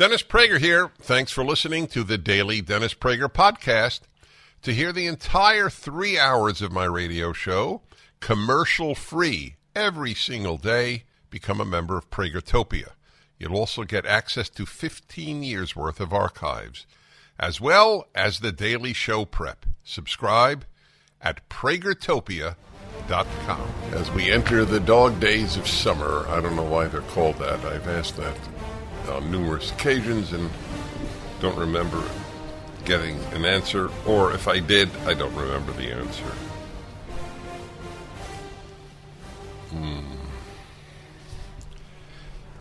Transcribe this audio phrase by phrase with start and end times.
[0.00, 0.90] Dennis Prager here.
[1.02, 4.00] Thanks for listening to the daily Dennis Prager podcast.
[4.62, 7.82] To hear the entire three hours of my radio show,
[8.18, 12.92] commercial free, every single day, become a member of Pragertopia.
[13.38, 16.86] You'll also get access to 15 years worth of archives,
[17.38, 19.66] as well as the daily show prep.
[19.84, 20.64] Subscribe
[21.20, 22.54] at pragertopia.com.
[23.92, 27.62] As we enter the dog days of summer, I don't know why they're called that.
[27.66, 28.38] I've asked that
[29.08, 30.50] on numerous occasions and
[31.40, 32.02] don't remember
[32.84, 36.32] getting an answer, or if I did, I don't remember the answer.
[39.70, 40.00] Hmm.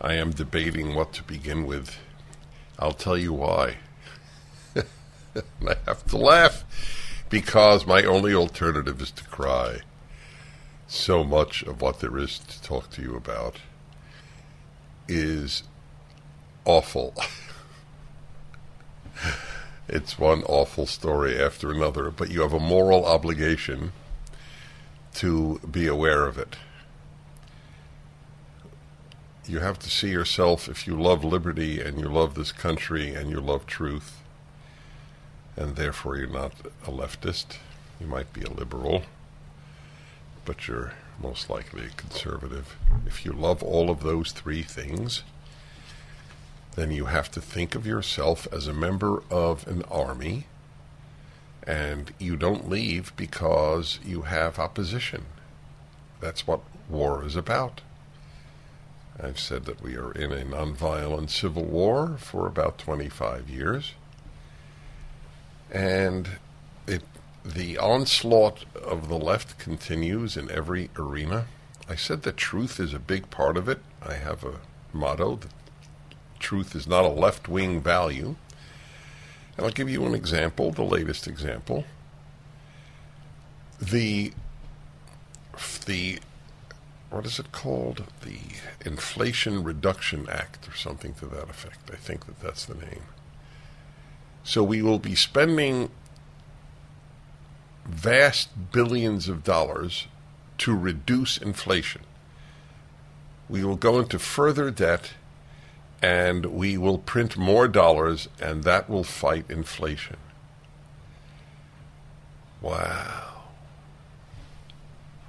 [0.02, 1.98] I am debating what to begin with.
[2.78, 3.78] I'll tell you why.
[4.76, 6.64] I have to laugh
[7.30, 9.80] because my only alternative is to cry.
[10.88, 13.58] So much of what there is to talk to you about
[15.08, 15.64] is
[16.70, 17.16] awful.
[19.90, 23.92] it's one awful story after another, but you have a moral obligation
[25.16, 26.58] to be aware of it.
[29.48, 33.32] You have to see yourself if you love liberty and you love this country and
[33.32, 34.22] you love truth,
[35.58, 36.54] and therefore you're not
[36.86, 37.58] a leftist.
[38.00, 39.02] You might be a liberal,
[40.46, 42.78] but you're most likely a conservative.
[43.08, 45.24] If you love all of those three things,
[46.80, 50.48] then you have to think of yourself as a member of an army,
[51.64, 55.26] and you don't leave because you have opposition.
[56.22, 57.82] That's what war is about.
[59.22, 63.94] I've said that we are in a nonviolent civil war for about 25 years.
[65.70, 66.30] And
[66.88, 67.04] it,
[67.44, 71.48] the onslaught of the left continues in every arena.
[71.90, 73.80] I said that truth is a big part of it.
[74.02, 74.62] I have a
[74.94, 75.59] motto that
[76.50, 78.36] truth is not a left wing value.
[79.56, 81.84] And I'll give you an example, the latest example.
[83.80, 84.34] The
[85.86, 86.18] the
[87.12, 88.06] what is it called?
[88.22, 88.40] The
[88.84, 91.92] Inflation Reduction Act, or something to that effect.
[91.94, 93.04] I think that that's the name.
[94.44, 95.92] So we will be spending
[97.86, 100.08] vast billions of dollars
[100.60, 102.02] to reduce inflation.
[103.48, 105.12] We will go into further debt
[106.02, 110.18] and we will print more dollars, and that will fight inflation.
[112.62, 113.44] Wow.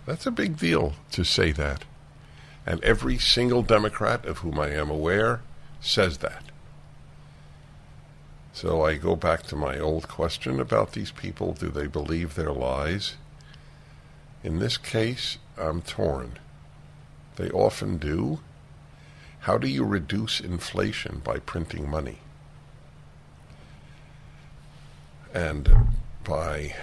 [0.07, 1.85] That's a big deal to say that.
[2.67, 5.41] And every single Democrat of whom I am aware
[5.81, 6.45] says that.
[8.53, 12.53] So I go back to my old question about these people do they believe their
[12.53, 13.17] lies?
[14.43, 16.39] In this case, I'm torn.
[17.37, 18.41] They often do
[19.41, 22.19] how do you reduce inflation by printing money?
[25.33, 25.71] And
[26.25, 26.75] by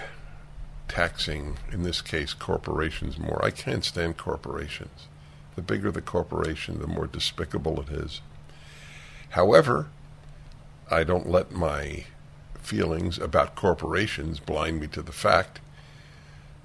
[0.88, 3.44] taxing, in this case, corporations more.
[3.44, 5.08] I can't stand corporations.
[5.56, 8.22] The bigger the corporation, the more despicable it is.
[9.30, 9.90] However,
[10.90, 12.06] I don't let my
[12.56, 15.60] feelings about corporations blind me to the fact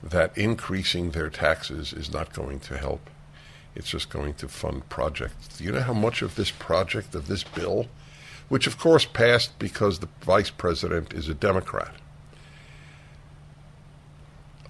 [0.03, 3.11] that increasing their taxes is not going to help.
[3.75, 5.49] It's just going to fund projects.
[5.57, 7.87] Do you know how much of this project, of this bill,
[8.49, 11.95] which of course passed because the vice president is a Democrat?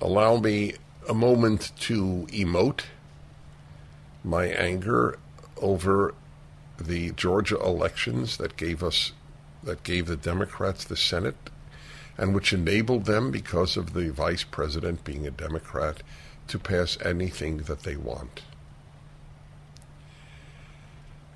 [0.01, 0.75] Allow me
[1.09, 2.83] a moment to emote
[4.25, 5.19] my anger
[5.57, 6.15] over
[6.79, 9.13] the Georgia elections that gave us
[9.63, 11.51] that gave the Democrats the Senate
[12.19, 16.03] and which enabled them because of the vice president being a Democrat
[16.49, 18.43] to pass anything that they want.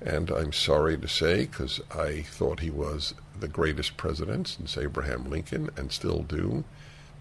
[0.01, 5.29] And I'm sorry to say, because I thought he was the greatest president since Abraham
[5.29, 6.63] Lincoln and still do,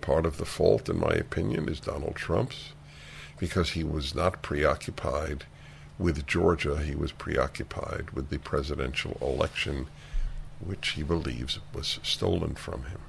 [0.00, 2.72] part of the fault, in my opinion, is Donald Trump's,
[3.38, 5.44] because he was not preoccupied
[5.98, 6.78] with Georgia.
[6.78, 9.86] He was preoccupied with the presidential election,
[10.60, 13.00] which he believes was stolen from him.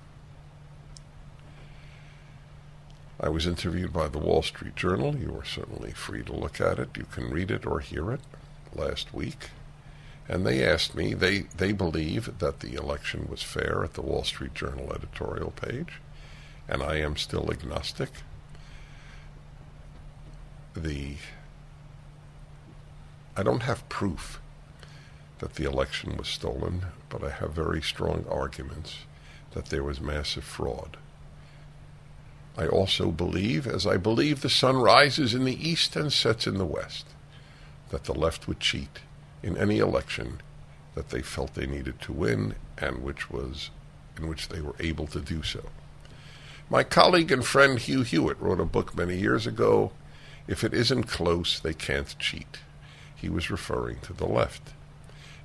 [3.19, 5.15] I was interviewed by the Wall Street Journal.
[5.15, 6.89] You are certainly free to look at it.
[6.95, 8.21] You can read it or hear it
[8.73, 9.49] last week.
[10.29, 14.23] And they asked me, they, they believe that the election was fair at the Wall
[14.23, 16.01] Street Journal editorial page,
[16.67, 18.09] and I am still agnostic.
[20.75, 21.15] The
[23.37, 24.41] I don't have proof
[25.39, 29.01] that the election was stolen, but I have very strong arguments
[29.51, 30.97] that there was massive fraud.
[32.57, 36.57] I also believe, as I believe the sun rises in the east and sets in
[36.57, 37.05] the west,
[37.89, 39.01] that the left would cheat
[39.43, 40.41] in any election
[40.95, 43.69] that they felt they needed to win and which was
[44.17, 45.63] in which they were able to do so.
[46.69, 49.91] My colleague and friend Hugh Hewitt wrote a book many years ago,
[50.47, 52.59] If It Isn't Close, They Can't Cheat.
[53.15, 54.73] He was referring to the left.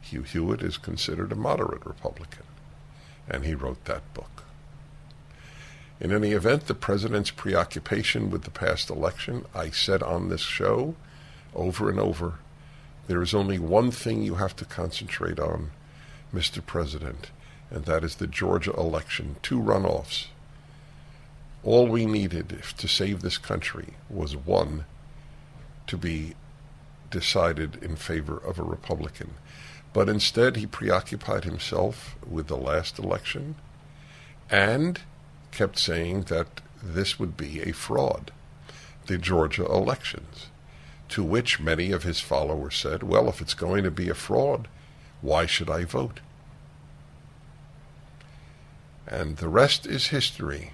[0.00, 2.44] Hugh Hewitt is considered a moderate Republican,
[3.28, 4.42] and he wrote that book.
[6.00, 10.96] In any event, the president's preoccupation with the past election, I said on this show
[11.54, 12.40] over and over,
[13.06, 15.70] there is only one thing you have to concentrate on,
[16.32, 16.64] Mr.
[16.64, 17.30] President,
[17.70, 20.26] and that is the Georgia election, two runoffs.
[21.64, 24.84] All we needed to save this country was one
[25.86, 26.34] to be
[27.10, 29.34] decided in favor of a Republican.
[29.92, 33.56] But instead, he preoccupied himself with the last election
[34.50, 35.00] and
[35.50, 38.32] kept saying that this would be a fraud,
[39.06, 40.46] the Georgia elections.
[41.12, 44.66] To which many of his followers said, Well, if it's going to be a fraud,
[45.20, 46.20] why should I vote?
[49.06, 50.72] And the rest is history.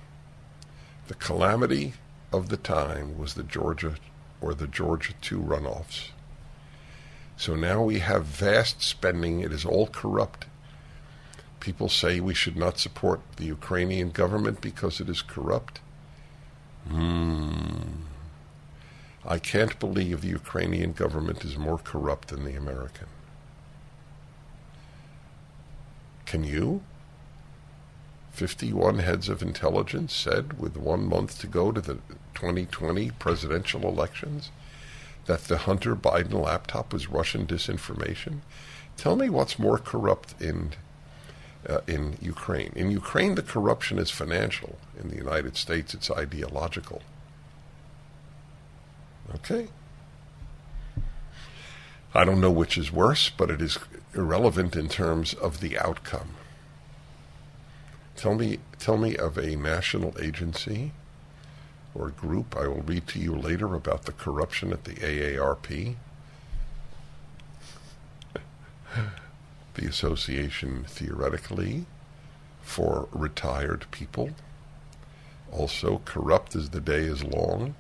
[1.09, 1.95] The calamity
[2.33, 3.97] of the time was the Georgia
[4.41, 6.11] or the Georgia 2 runoffs.
[7.37, 9.41] So now we have vast spending.
[9.41, 10.47] It is all corrupt.
[11.59, 15.81] People say we should not support the Ukrainian government because it is corrupt.
[16.89, 18.08] Hmm.
[19.31, 23.09] I can't believe the Ukrainian government is more corrupt than the American.
[26.25, 26.81] Can you?
[28.33, 31.99] 51 heads of intelligence said, with one month to go to the
[32.35, 34.51] 2020 presidential elections,
[35.27, 38.39] that the Hunter Biden laptop was Russian disinformation?
[38.97, 40.73] Tell me what's more corrupt in
[41.69, 42.73] uh, in Ukraine.
[42.75, 44.79] In Ukraine, the corruption is financial.
[44.99, 47.03] In the United States, it's ideological.
[49.35, 49.69] Okay.
[52.15, 53.79] I don't know which is worse, but it is
[54.15, 56.31] irrelevant in terms of the outcome.
[58.17, 60.93] Tell me, tell me of a national agency
[61.95, 62.57] or group.
[62.57, 65.97] I will read to you later about the corruption at the AARP.
[69.75, 71.87] the association theoretically
[72.63, 74.31] for retired people.
[75.53, 77.75] Also, corrupt as the day is long.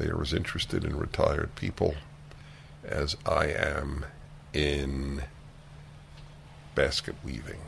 [0.00, 1.94] They are as interested in retired people
[2.82, 4.06] as I am
[4.54, 5.24] in
[6.74, 7.60] basket weaving.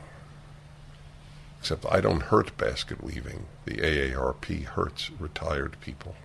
[1.59, 3.45] Except I don't hurt basket weaving.
[3.65, 6.15] The AARP hurts retired people.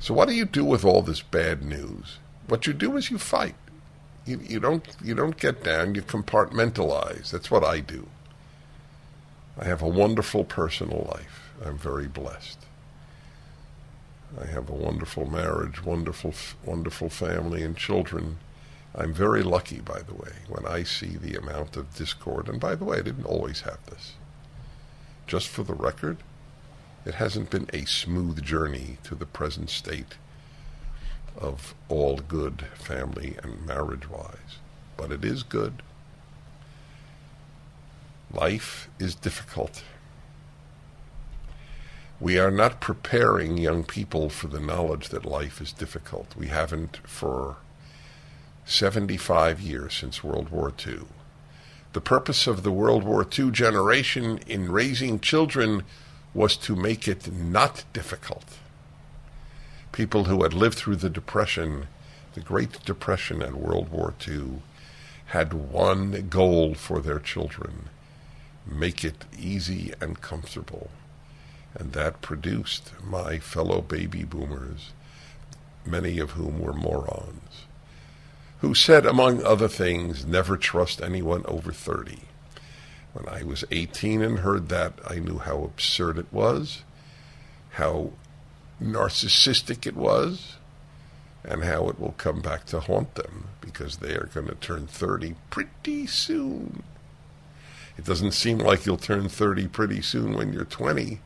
[0.00, 2.18] So what do you do with all this bad news?
[2.48, 3.54] What you do is you fight.
[4.24, 5.94] You, you don't you don't get down.
[5.94, 7.30] You compartmentalize.
[7.30, 8.08] That's what I do.
[9.56, 11.52] I have a wonderful personal life.
[11.64, 12.65] I'm very blessed.
[14.40, 16.34] I have a wonderful marriage, wonderful
[16.64, 18.38] wonderful family and children
[18.98, 22.48] I'm very lucky, by the way, when I see the amount of discord.
[22.48, 24.14] And by the way, I didn't always have this.
[25.26, 26.16] Just for the record,
[27.04, 30.14] it hasn't been a smooth journey to the present state
[31.36, 34.60] of all good family and marriage wise,
[34.96, 35.82] but it is good.
[38.32, 39.84] Life is difficult.
[42.18, 46.34] We are not preparing young people for the knowledge that life is difficult.
[46.34, 47.56] We haven't for
[48.64, 51.00] 75 years since World War II.
[51.92, 55.82] The purpose of the World War II generation in raising children
[56.32, 58.58] was to make it not difficult.
[59.92, 61.86] People who had lived through the Depression,
[62.34, 64.62] the Great Depression and World War II,
[65.26, 67.88] had one goal for their children
[68.66, 70.90] make it easy and comfortable.
[71.78, 74.92] And that produced my fellow baby boomers,
[75.84, 77.66] many of whom were morons
[78.60, 82.20] who said, among other things, never trust anyone over 30.
[83.12, 86.82] When I was 18 and heard that, I knew how absurd it was,
[87.72, 88.12] how
[88.82, 90.56] narcissistic it was,
[91.44, 94.86] and how it will come back to haunt them because they are going to turn
[94.86, 96.82] 30 pretty soon.
[97.98, 101.20] It doesn't seem like you'll turn 30 pretty soon when you're 20,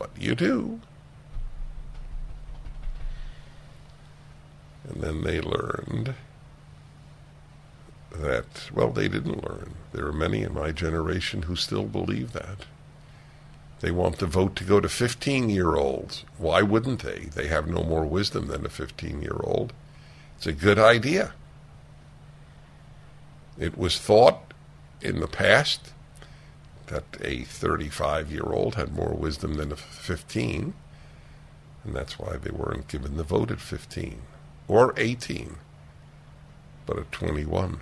[0.00, 0.80] but you do.
[4.88, 6.14] And then they learned
[8.10, 9.74] that, well, they didn't learn.
[9.92, 12.64] There are many in my generation who still believe that.
[13.80, 16.24] They want the vote to go to 15 year olds.
[16.38, 17.28] Why wouldn't they?
[17.34, 19.74] They have no more wisdom than a 15 year old.
[20.38, 21.34] It's a good idea.
[23.58, 24.54] It was thought
[25.02, 25.92] in the past
[26.90, 30.74] that a 35 year old had more wisdom than a 15,
[31.84, 34.22] and that's why they weren't given the vote at 15
[34.68, 35.56] or 18,
[36.86, 37.80] but at 21.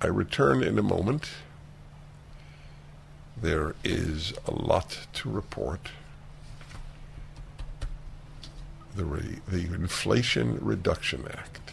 [0.00, 1.30] I return in a moment.
[3.40, 5.90] There is a lot to report.
[8.94, 11.72] The, re- the Inflation Reduction Act.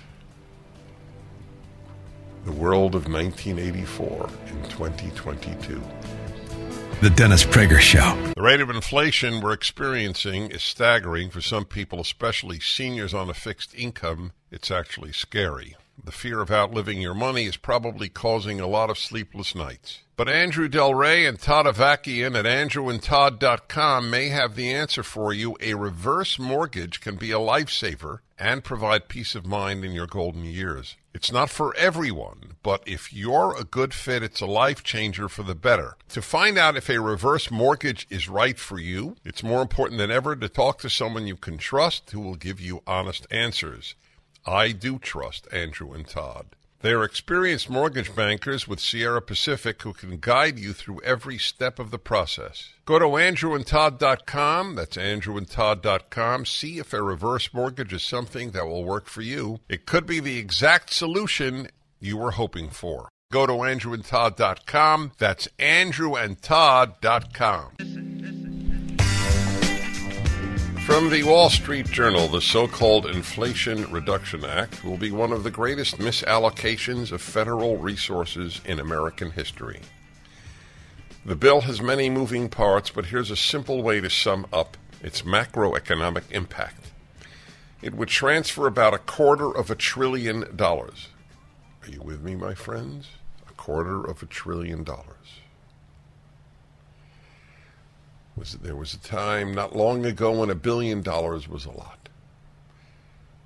[2.46, 5.82] The world of 1984 in 2022.
[7.02, 8.18] The Dennis Prager Show.
[8.36, 13.34] The rate of inflation we're experiencing is staggering for some people, especially seniors on a
[13.34, 14.32] fixed income.
[14.52, 15.76] It's actually scary.
[16.04, 20.00] The fear of outliving your money is probably causing a lot of sleepless nights.
[20.16, 25.56] But Andrew Del Rey and Todd Avakian at andrewandtodd.com may have the answer for you.
[25.62, 30.46] A reverse mortgage can be a lifesaver and provide peace of mind in your golden
[30.46, 30.96] years.
[31.14, 35.44] It's not for everyone, but if you're a good fit, it's a life changer for
[35.44, 35.96] the better.
[36.10, 40.12] To find out if a reverse mortgage is right for you, it's more important than
[40.12, 43.96] ever to talk to someone you can trust who will give you honest answers.
[44.46, 46.56] I do trust Andrew and Todd.
[46.82, 51.78] They are experienced mortgage bankers with Sierra Pacific who can guide you through every step
[51.78, 52.70] of the process.
[52.86, 54.76] Go to andrewandtodd.com.
[54.76, 56.46] That's andrewandtodd.com.
[56.46, 59.60] See if a reverse mortgage is something that will work for you.
[59.68, 61.68] It could be the exact solution
[62.00, 63.10] you were hoping for.
[63.32, 65.12] Go to andrewandtodd.com.
[65.18, 67.72] That's andrewandtodd.com.
[70.86, 75.44] From the Wall Street Journal, the so called Inflation Reduction Act will be one of
[75.44, 79.82] the greatest misallocations of federal resources in American history.
[81.26, 85.22] The bill has many moving parts, but here's a simple way to sum up its
[85.22, 86.88] macroeconomic impact.
[87.82, 91.10] It would transfer about a quarter of a trillion dollars.
[91.84, 93.08] Are you with me, my friends?
[93.48, 95.19] A quarter of a trillion dollars.
[98.40, 102.08] Was there was a time not long ago when a billion dollars was a lot.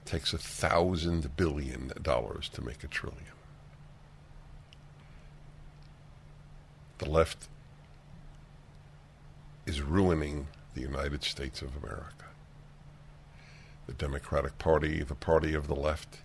[0.06, 3.34] It takes a thousand billion dollars to make a trillion.
[7.00, 7.50] The left
[9.66, 10.46] is ruining
[10.76, 12.26] the United States of America.
[13.88, 16.20] The Democratic Party, the party of the left,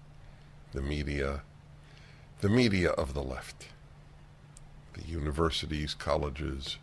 [0.73, 1.41] the media,
[2.43, 3.69] the media of the left,
[4.93, 6.77] the universities, colleges,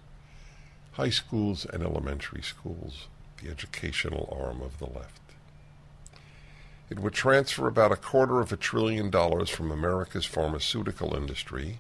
[0.96, 3.08] high schools and elementary schools,
[3.42, 5.22] the educational arm of the left.
[6.90, 11.80] It would transfer about a quarter of a trillion dollars from America's pharmaceutical industry,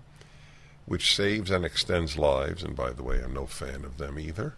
[0.85, 4.55] which saves and extends lives, and by the way, I'm no fan of them either.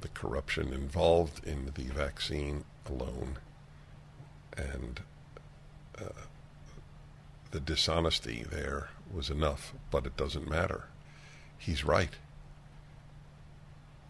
[0.00, 3.38] The corruption involved in the vaccine alone
[4.56, 5.00] and
[5.98, 6.22] uh,
[7.50, 10.84] the dishonesty there was enough, but it doesn't matter.
[11.56, 12.14] He's right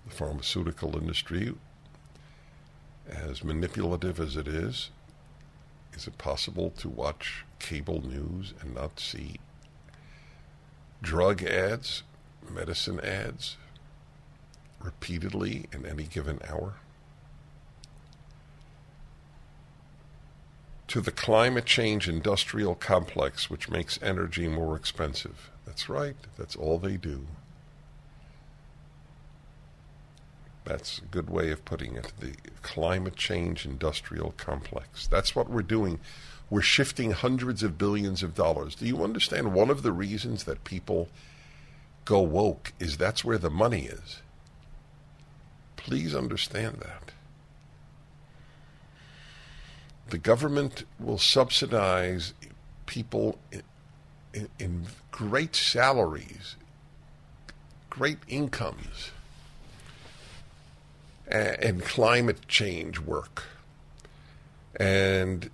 [0.09, 1.55] the pharmaceutical industry,
[3.09, 4.91] as manipulative as it is,
[5.95, 9.37] is it possible to watch cable news and not see
[11.03, 12.03] drug ads,
[12.49, 13.57] medicine ads,
[14.81, 16.75] repeatedly in any given hour?
[20.89, 25.51] To the climate change industrial complex, which makes energy more expensive.
[25.67, 27.27] That's right, that's all they do.
[30.69, 32.13] That's a good way of putting it.
[32.21, 35.07] The climate change industrial complex.
[35.07, 35.99] That's what we're doing.
[36.51, 38.75] We're shifting hundreds of billions of dollars.
[38.75, 41.09] Do you understand one of the reasons that people
[42.05, 44.21] go woke is that's where the money is?
[45.77, 47.13] Please understand that.
[50.11, 52.35] The government will subsidize
[52.85, 53.63] people in,
[54.35, 56.57] in, in great salaries,
[57.89, 59.13] great incomes
[61.31, 63.45] and climate change work.
[64.77, 65.51] And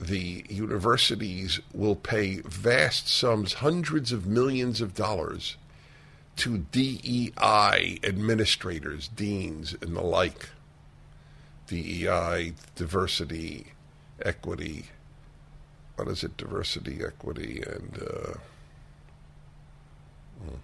[0.00, 5.56] the universities will pay vast sums, hundreds of millions of dollars,
[6.34, 10.48] to DEI administrators, deans, and the like.
[11.68, 13.72] DEI, diversity,
[14.20, 14.86] equity.
[15.96, 16.36] What is it?
[16.36, 17.98] Diversity, equity, and.
[18.02, 18.34] Uh,
[20.42, 20.56] hmm.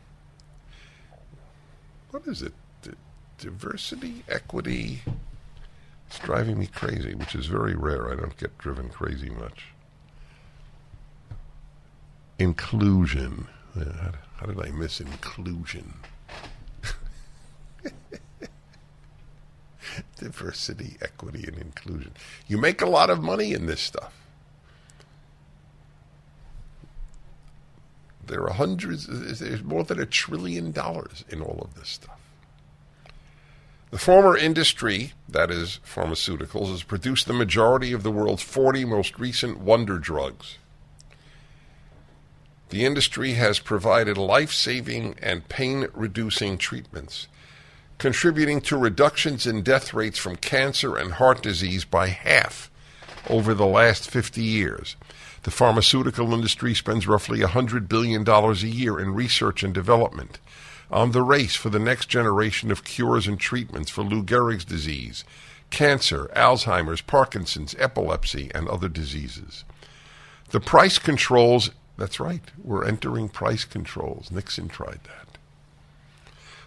[2.10, 2.52] what is it?
[3.38, 5.00] Diversity, equity.
[6.08, 8.12] It's driving me crazy, which is very rare.
[8.12, 9.68] I don't get driven crazy much.
[12.38, 13.46] Inclusion.
[14.36, 15.94] How did I miss inclusion?
[20.16, 22.12] Diversity, equity, and inclusion.
[22.46, 24.14] You make a lot of money in this stuff.
[28.26, 32.27] There are hundreds, there's more than a trillion dollars in all of this stuff.
[33.90, 39.18] The pharma industry, that is, pharmaceuticals, has produced the majority of the world's 40 most
[39.18, 40.58] recent wonder drugs.
[42.68, 47.28] The industry has provided life saving and pain reducing treatments,
[47.96, 52.70] contributing to reductions in death rates from cancer and heart disease by half
[53.30, 54.96] over the last 50 years.
[55.44, 60.40] The pharmaceutical industry spends roughly $100 billion a year in research and development
[60.90, 65.24] on the race for the next generation of cures and treatments for Lou Gehrig's disease,
[65.70, 69.64] cancer, Alzheimer's, Parkinson's, epilepsy, and other diseases.
[70.50, 74.30] The price controls, that's right, we're entering price controls.
[74.30, 75.28] Nixon tried that.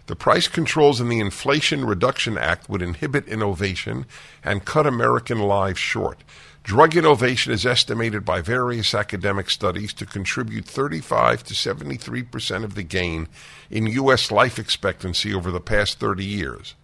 [0.07, 4.05] The price controls in the Inflation Reduction Act would inhibit innovation
[4.43, 6.23] and cut American lives short.
[6.63, 12.75] Drug innovation is estimated by various academic studies to contribute 35 to 73 percent of
[12.75, 13.27] the gain
[13.69, 14.31] in U.S.
[14.31, 16.75] life expectancy over the past 30 years.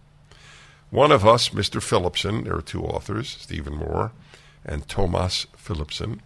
[0.90, 1.82] One of us, Mr.
[1.82, 4.12] Philipson, there are two authors, Stephen Moore
[4.64, 6.22] and Thomas Philipson,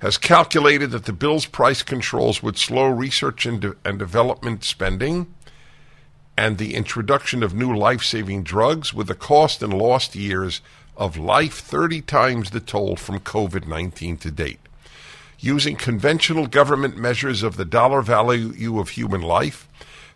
[0.00, 5.32] has calculated that the bill's price controls would slow research and, de- and development spending
[6.36, 10.60] and the introduction of new life saving drugs with the cost and lost years
[10.96, 14.60] of life 30 times the toll from COVID 19 to date.
[15.38, 19.68] Using conventional government measures of the dollar value of human life,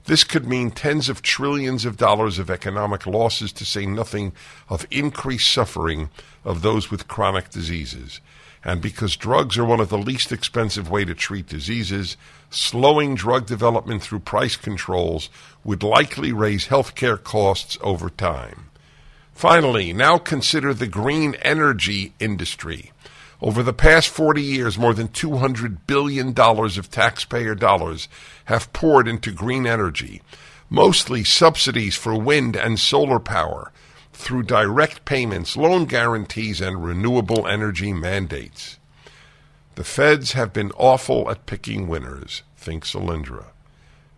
[0.05, 4.33] this could mean tens of trillions of dollars of economic losses, to say nothing
[4.69, 6.11] of increased suffering
[6.45, 8.21] of those with chronic diseases.
[8.63, 12.17] And because drugs are one of the least expensive way to treat diseases,
[12.51, 15.29] slowing drug development through price controls
[15.65, 18.71] would likely raise healthcare costs over time.
[19.37, 22.91] Finally, now consider the green energy industry.
[23.43, 28.09] Over the past 40 years, more than $200 billion of taxpayer dollars
[28.47, 30.23] have poured into green energy,
[30.71, 33.73] mostly subsidies for wind and solar power
[34.15, 38.79] through direct payments, loan guarantees, and renewable energy mandates.
[39.75, 43.49] The feds have been awful at picking winners, thinks Solyndra,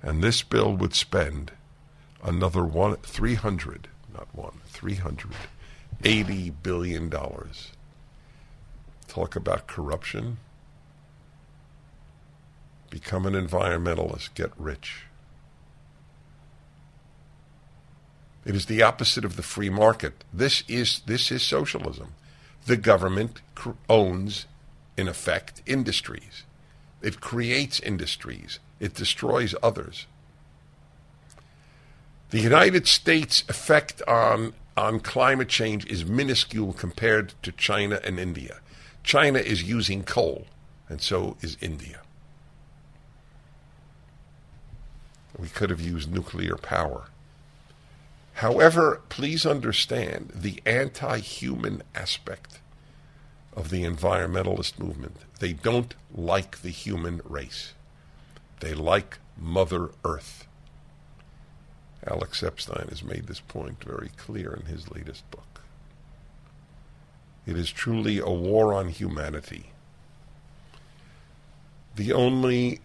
[0.00, 1.50] and this bill would spend
[2.22, 7.72] another one, 300, not one, 380 billion dollars.
[9.08, 10.36] Talk about corruption.
[12.88, 15.02] Become an environmentalist, get rich.
[18.44, 20.22] It is the opposite of the free market.
[20.32, 22.14] This is this is socialism.
[22.66, 24.46] The government cr- owns
[24.96, 26.44] in effect industries.
[27.02, 28.60] It creates industries.
[28.78, 30.06] It destroys others.
[32.30, 38.60] The United States' effect on on climate change is minuscule compared to China and India.
[39.02, 40.46] China is using coal,
[40.88, 42.00] and so is India.
[45.36, 47.06] We could have used nuclear power.
[48.34, 52.60] However, please understand the anti human aspect
[53.56, 55.16] of the environmentalist movement.
[55.40, 57.72] They don't like the human race,
[58.60, 60.47] they like Mother Earth.
[62.10, 65.60] Alex Epstein has made this point very clear in his latest book.
[67.46, 69.70] It is truly a war on humanity.
[71.96, 72.80] The only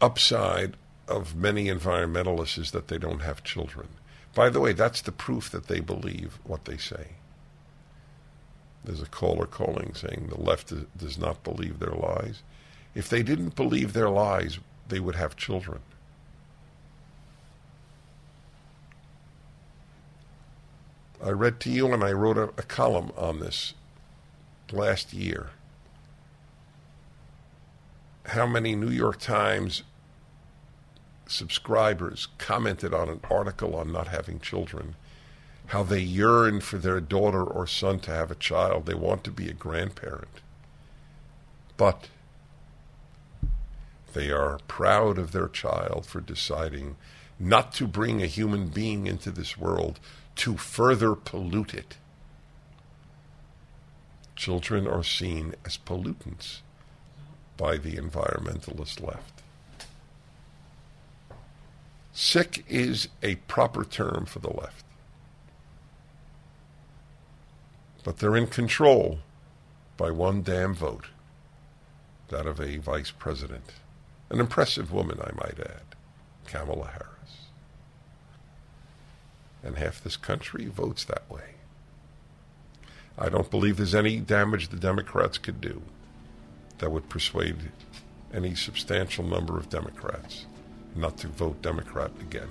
[0.00, 0.74] upside
[1.06, 3.88] of many environmentalists is that they don't have children.
[4.34, 7.08] By the way, that's the proof that they believe what they say.
[8.84, 12.42] There's a caller calling saying the left does not believe their lies.
[12.94, 15.80] If they didn't believe their lies, they would have children.
[21.24, 23.74] I read to you and I wrote a, a column on this
[24.72, 25.50] last year.
[28.26, 29.82] How many New York Times
[31.28, 34.96] subscribers commented on an article on not having children,
[35.66, 38.86] how they yearn for their daughter or son to have a child.
[38.86, 40.40] They want to be a grandparent.
[41.76, 42.08] But
[44.14, 46.96] they are proud of their child for deciding
[47.38, 50.00] not to bring a human being into this world
[50.38, 51.96] to further pollute it.
[54.36, 56.60] Children are seen as pollutants
[57.56, 59.42] by the environmentalist left.
[62.12, 64.84] Sick is a proper term for the left.
[68.04, 69.18] But they're in control
[69.96, 71.06] by one damn vote,
[72.28, 73.72] that of a vice president,
[74.30, 75.96] an impressive woman, I might add,
[76.46, 77.17] Kamala Harris.
[79.68, 81.56] And half this country votes that way.
[83.18, 85.82] I don't believe there's any damage the Democrats could do
[86.78, 87.70] that would persuade
[88.32, 90.46] any substantial number of Democrats
[90.96, 92.48] not to vote Democrat again.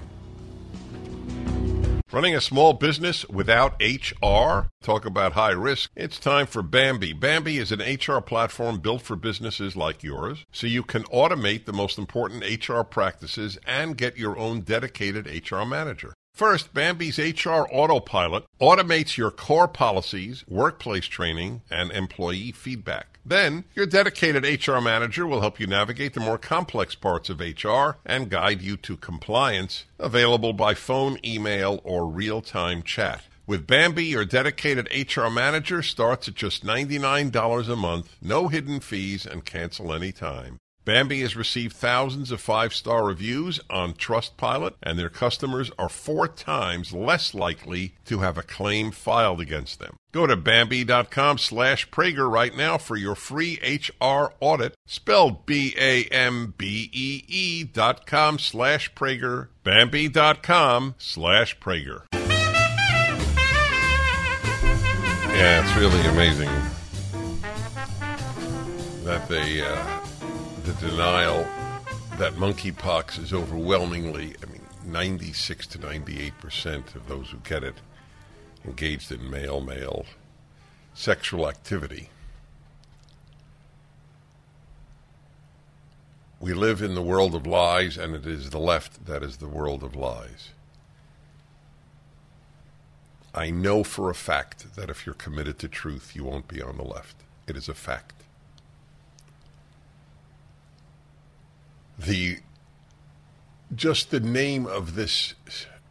[2.11, 4.69] Running a small business without HR?
[4.83, 5.89] Talk about high risk.
[5.95, 7.13] It's time for Bambee.
[7.13, 11.73] Bambee is an HR platform built for businesses like yours so you can automate the
[11.73, 16.13] most important HR practices and get your own dedicated HR manager.
[16.37, 23.17] First, Bambee's HR Autopilot automates your core policies, workplace training, and employee feedback.
[23.25, 27.97] Then, your dedicated HR manager will help you navigate the more complex parts of HR
[28.05, 33.23] and guide you to compliance, available by phone, email, or real time chat.
[33.47, 39.25] With Bambee, your dedicated HR manager starts at just $99 a month, no hidden fees,
[39.25, 40.59] and cancel anytime.
[40.87, 46.29] Bambee has received thousands of five star reviews on Trustpilot, and their customers are four
[46.29, 49.97] times less likely to have a claim filed against them.
[50.13, 56.05] Go to Bambee.com slash Prager right now for your free HR audit, spelled B A
[56.05, 59.49] M B E E dot com slash Prager.
[59.65, 62.03] Bambee.com slash Prager.
[65.35, 66.49] Yeah, it's really amazing
[69.03, 69.61] that they.
[69.61, 69.96] Uh,
[70.67, 71.47] the denial
[72.17, 77.75] that monkeypox is overwhelmingly, I mean, 96 to 98 percent of those who get it
[78.65, 80.05] engaged in male male
[80.93, 82.09] sexual activity.
[86.41, 89.47] We live in the world of lies, and it is the left that is the
[89.47, 90.49] world of lies.
[93.33, 96.75] I know for a fact that if you're committed to truth, you won't be on
[96.75, 97.15] the left.
[97.47, 98.16] It is a fact.
[101.97, 102.39] The
[103.73, 105.33] just the name of this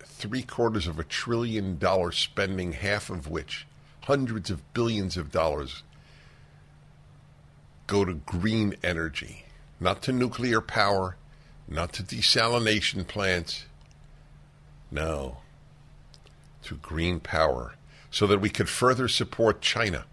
[0.00, 3.66] three quarters of a trillion dollar spending, half of which
[4.04, 5.82] hundreds of billions of dollars
[7.86, 9.44] go to green energy,
[9.78, 11.16] not to nuclear power,
[11.68, 13.66] not to desalination plants.
[14.90, 15.38] No,
[16.62, 17.74] to green power,
[18.10, 20.04] so that we could further support China,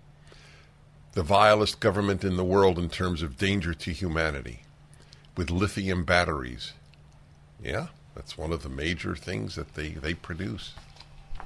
[1.13, 4.62] the vilest government in the world in terms of danger to humanity
[5.35, 6.73] with lithium batteries.
[7.61, 10.73] Yeah, that's one of the major things that they, they produce.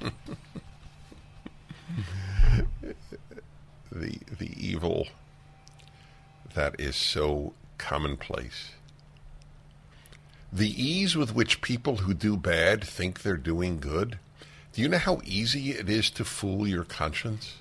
[3.90, 5.08] the the evil
[6.54, 8.72] that is so commonplace.
[10.52, 14.18] The ease with which people who do bad think they're doing good.
[14.72, 17.56] Do you know how easy it is to fool your conscience?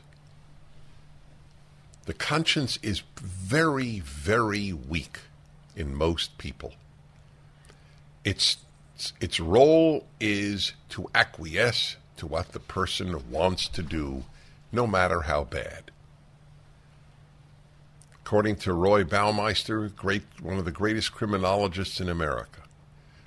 [2.06, 5.20] The conscience is very, very weak
[5.78, 6.74] in most people.
[8.26, 8.58] Its
[9.22, 14.24] its role is to acquiesce to what the person wants to do,
[14.72, 15.92] no matter how bad.
[18.16, 22.62] According to Roy Baumeister, great, one of the greatest criminologists in America,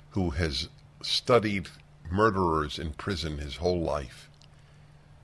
[0.09, 0.67] who has
[1.01, 1.69] studied
[2.11, 4.29] murderers in prison his whole life,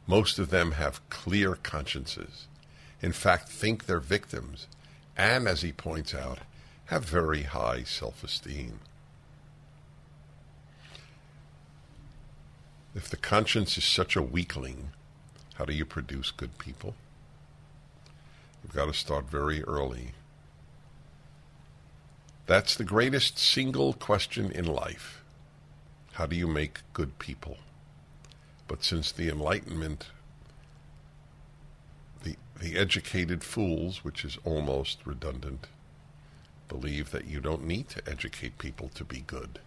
[0.07, 2.47] most of them have clear consciences.
[3.01, 4.67] In fact, think they're victims,
[5.17, 6.39] and as he points out,
[6.87, 8.79] have very high self esteem.
[12.95, 14.89] If the conscience is such a weakling,
[15.55, 16.95] how do you produce good people?
[18.63, 20.13] You've got to start very early.
[22.47, 25.21] That's the greatest single question in life.
[26.13, 27.57] How do you make good people?
[28.67, 30.07] But since the Enlightenment,
[32.23, 35.67] the, the educated fools, which is almost redundant,
[36.67, 39.59] believe that you don't need to educate people to be good.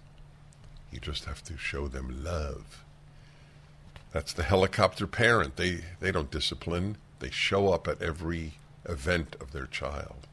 [0.90, 2.84] You just have to show them love.
[4.12, 5.56] That's the helicopter parent.
[5.56, 10.26] They, they don't discipline, they show up at every event of their child.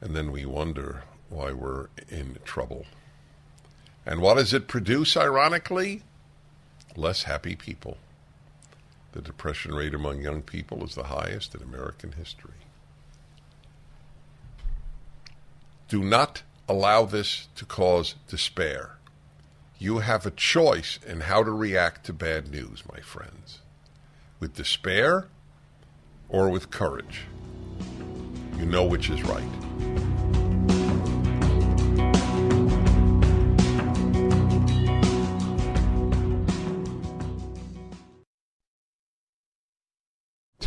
[0.00, 2.86] And then we wonder why we're in trouble.
[4.04, 6.02] And what does it produce, ironically?
[6.94, 7.96] Less happy people.
[9.12, 12.52] The depression rate among young people is the highest in American history.
[15.88, 18.98] Do not allow this to cause despair.
[19.78, 23.60] You have a choice in how to react to bad news, my friends.
[24.40, 25.28] With despair
[26.28, 27.22] or with courage.
[28.58, 30.15] You know which is right.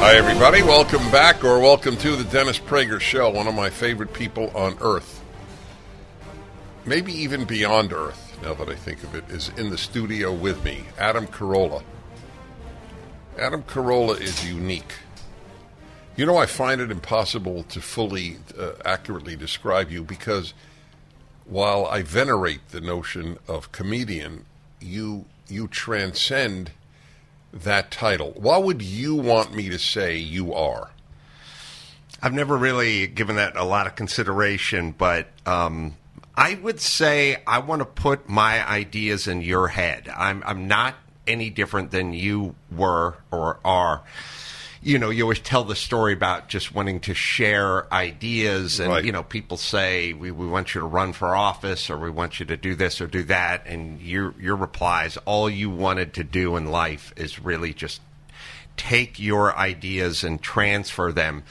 [0.05, 0.65] Hi, everybody.
[0.65, 4.77] Welcome back, or welcome to the Dennis Prager Show, one of my favorite people on
[4.81, 5.23] earth.
[6.85, 10.65] Maybe even beyond earth, now that I think of it, is in the studio with
[10.65, 11.85] me, Adam Carolla.
[13.39, 14.93] Adam Carolla is unique.
[16.17, 20.53] You know, I find it impossible to fully, uh, accurately describe you because
[21.45, 24.47] while I venerate the notion of comedian,
[24.81, 26.73] you you transcend
[27.53, 28.33] that title.
[28.33, 30.91] What would you want me to say you are?
[32.23, 35.97] I've never really given that a lot of consideration, but um,
[36.37, 40.09] I would say I want to put my ideas in your head.
[40.09, 40.95] I'm, I'm not
[41.27, 44.03] any different than you were or are
[44.83, 49.05] you know, you always tell the story about just wanting to share ideas, and Right.
[49.05, 52.41] you know, people say we, we want you to run for office, or we want
[52.41, 56.25] you to do this or do that, and your your replies, all you wanted to
[56.25, 58.01] do in life is really just
[58.77, 61.45] take your ideas and transfer them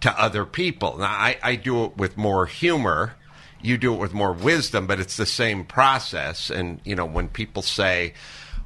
[0.00, 0.96] to other people.
[0.98, 3.14] Now, I, I do it with more humor.
[3.60, 6.48] You do it with more wisdom, but it's the same process.
[6.48, 8.14] And, you know, when people say,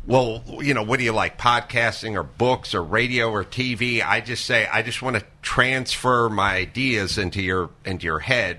[0.07, 4.05] well, you know, what do you like, podcasting or books or radio or TV?
[4.05, 8.59] I just say, I just want to transfer my ideas into your into your head.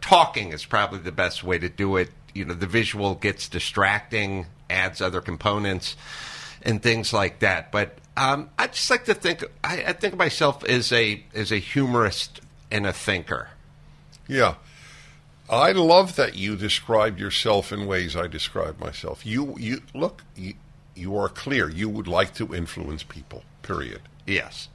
[0.00, 2.10] Talking is probably the best way to do it.
[2.34, 5.96] You know, the visual gets distracting, adds other components
[6.62, 7.72] and things like that.
[7.72, 9.44] But um, I just like to think.
[9.64, 13.48] I, I think of myself as a as a humorist and a thinker.
[14.28, 14.54] Yeah.
[15.48, 19.24] I love that you described yourself in ways I describe myself.
[19.24, 20.54] You, you look, you,
[20.96, 21.68] you are clear.
[21.68, 23.44] You would like to influence people.
[23.62, 24.02] Period.
[24.26, 24.68] Yes.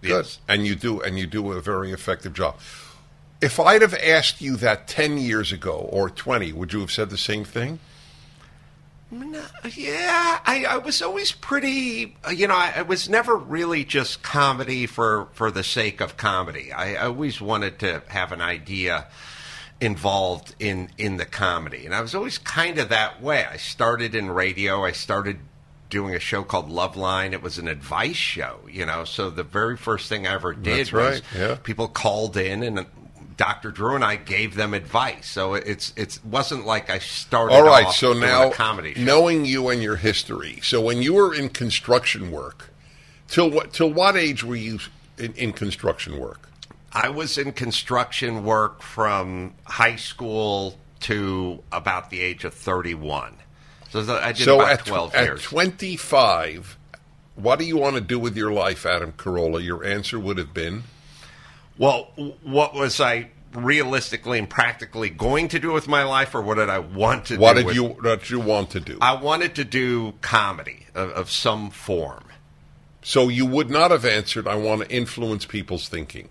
[0.00, 0.10] Good.
[0.10, 0.40] Yes.
[0.48, 2.56] And you do, and you do a very effective job.
[3.40, 7.10] If I'd have asked you that ten years ago or twenty, would you have said
[7.10, 7.80] the same thing?
[9.10, 9.42] No,
[9.74, 12.16] yeah, I, I was always pretty.
[12.32, 16.72] You know, I, I was never really just comedy for for the sake of comedy.
[16.72, 19.08] I, I always wanted to have an idea
[19.82, 23.44] involved in in the comedy, and I was always kind of that way.
[23.44, 24.84] I started in radio.
[24.84, 25.40] I started
[25.90, 27.32] doing a show called Loveline.
[27.32, 29.04] It was an advice show, you know.
[29.04, 31.56] So the very first thing I ever did That's was right, yeah.
[31.62, 32.86] people called in and.
[33.34, 33.70] Dr.
[33.70, 37.54] Drew and I gave them advice, so it's it wasn't like I started.
[37.54, 37.90] All right.
[37.90, 39.00] So now, comedy show.
[39.00, 42.70] knowing you and your history, so when you were in construction work,
[43.28, 44.78] till what till what age were you
[45.18, 46.51] in, in construction work?
[46.92, 53.36] I was in construction work from high school to about the age of 31.
[53.90, 56.78] So I did so about at, tw- 12 at 25,
[57.36, 59.62] what do you want to do with your life, Adam Carolla?
[59.62, 60.84] Your answer would have been
[61.78, 62.10] well,
[62.42, 66.68] what was I realistically and practically going to do with my life, or what did
[66.68, 67.58] I want to what do?
[67.60, 68.98] did with- you what did you want to do?
[69.00, 72.24] I wanted to do comedy of, of some form.
[73.02, 76.28] so you would not have answered, "I want to influence people's thinking,"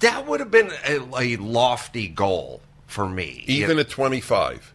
[0.00, 3.44] That would have been a, a lofty goal for me.
[3.46, 4.72] even at 25.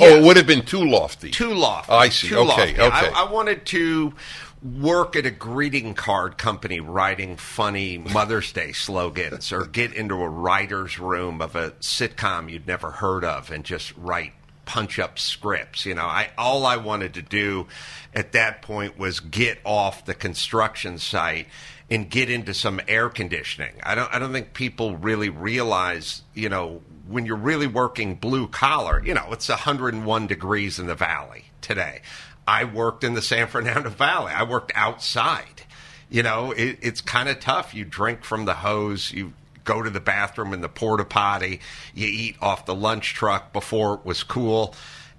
[0.00, 1.30] Oh, it would have been too lofty.
[1.30, 1.92] Too lofty.
[1.92, 2.28] I see.
[2.28, 2.80] Too Okay, lofty.
[2.80, 3.10] okay.
[3.14, 4.14] I, I wanted to
[4.62, 10.28] work at a greeting card company writing funny Mother's Day slogans or get into a
[10.28, 14.32] writer's room of a sitcom you'd never heard of and just write
[14.66, 15.86] punch up scripts.
[15.86, 17.66] You know, I all I wanted to do
[18.14, 21.46] at that point was get off the construction site
[21.90, 23.74] and get into some air conditioning.
[23.82, 28.46] I don't I don't think people really realize, you know, when you're really working blue
[28.48, 32.02] collar, you know, it's 101 degrees in the valley today.
[32.46, 34.32] I worked in the San Fernando Valley.
[34.32, 35.62] I worked outside.
[36.10, 37.74] You know, it, it's kind of tough.
[37.74, 39.12] You drink from the hose.
[39.12, 41.60] You go to the bathroom in the porta potty.
[41.94, 44.74] You eat off the lunch truck before it was cool.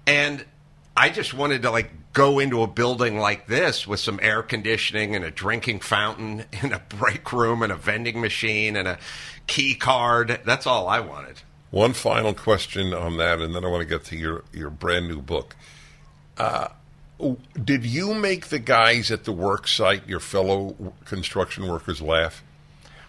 [0.06, 0.44] And
[0.96, 5.14] I just wanted to like go into a building like this with some air conditioning
[5.14, 8.98] and a drinking fountain and a break room and a vending machine and a
[9.46, 10.40] key card.
[10.44, 11.42] That's all I wanted.
[11.70, 15.06] One final question on that, and then I want to get to your, your brand
[15.06, 15.54] new book.
[16.36, 16.68] Uh,
[17.62, 22.42] did you make the guys at the work site, your fellow construction workers, laugh?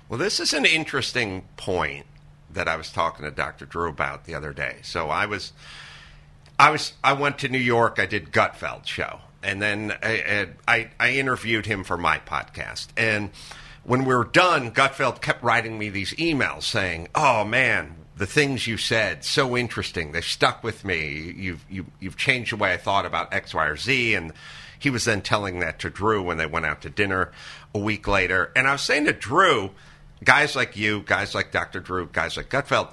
[0.09, 2.05] Well, this is an interesting point
[2.53, 3.65] that I was talking to Dr.
[3.65, 4.77] Drew about the other day.
[4.83, 5.53] So I was,
[6.62, 7.97] I was, I went to New York.
[7.97, 12.89] I did Gutfeld show, and then I, I, I interviewed him for my podcast.
[12.95, 13.32] And
[13.84, 18.67] when we were done, Gutfeld kept writing me these emails saying, "Oh man, the things
[18.67, 20.12] you said so interesting.
[20.12, 21.34] They stuck with me.
[21.36, 24.32] You've you, you've changed the way I thought about X, Y, or Z." And
[24.78, 27.32] he was then telling that to Drew when they went out to dinner
[27.74, 28.52] a week later.
[28.56, 29.71] And I was saying to Drew,
[30.24, 31.80] guys like you, guys like Dr.
[31.80, 32.91] Drew, guys like Gutfeld,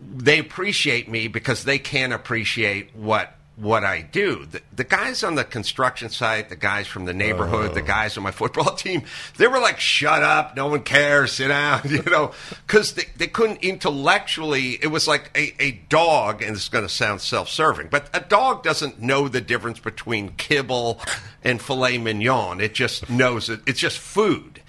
[0.00, 4.46] they appreciate me because they can't appreciate what what I do.
[4.46, 7.86] The, the, guys on the construction site, the guys from the neighborhood, the oh.
[7.86, 9.02] guys on my football team,
[9.36, 12.32] they were like, shut up, no one cares, sit down, you know,
[12.66, 16.92] because they, they couldn't intellectually, it was like a, a dog, and it's going to
[16.92, 21.00] sound self serving, but a dog doesn't know the difference between kibble
[21.44, 22.60] and filet mignon.
[22.60, 24.62] It just knows it, it's just food.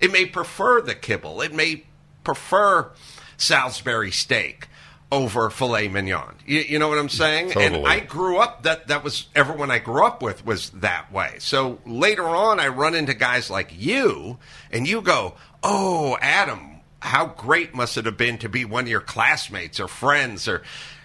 [0.00, 1.84] It may prefer the kibble, it may
[2.24, 2.90] prefer
[3.36, 4.68] Salisbury steak
[5.12, 6.34] over filet mignon.
[6.46, 7.50] You, you, know what I'm saying?
[7.50, 7.80] Totally.
[7.80, 11.36] And I grew up that that was everyone I grew up with was that way.
[11.38, 14.38] So later on, I run into guys like you,
[14.72, 18.88] and you go, "Oh, Adam, how great must it have been to be one of
[18.88, 20.62] your classmates or friends, or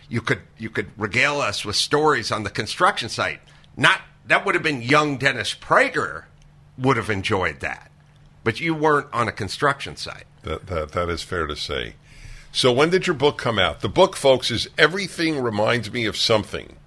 [0.08, 3.41] you could you could regale us with stories on the construction site."
[3.76, 6.24] Not that would have been young Dennis Prager
[6.78, 7.91] would have enjoyed that,
[8.46, 10.26] but you weren't on a construction site.
[10.43, 11.96] That that that is fair to say.
[12.58, 13.82] So when did your book come out?
[13.82, 16.78] The book, folks, is Everything Reminds Me of Something.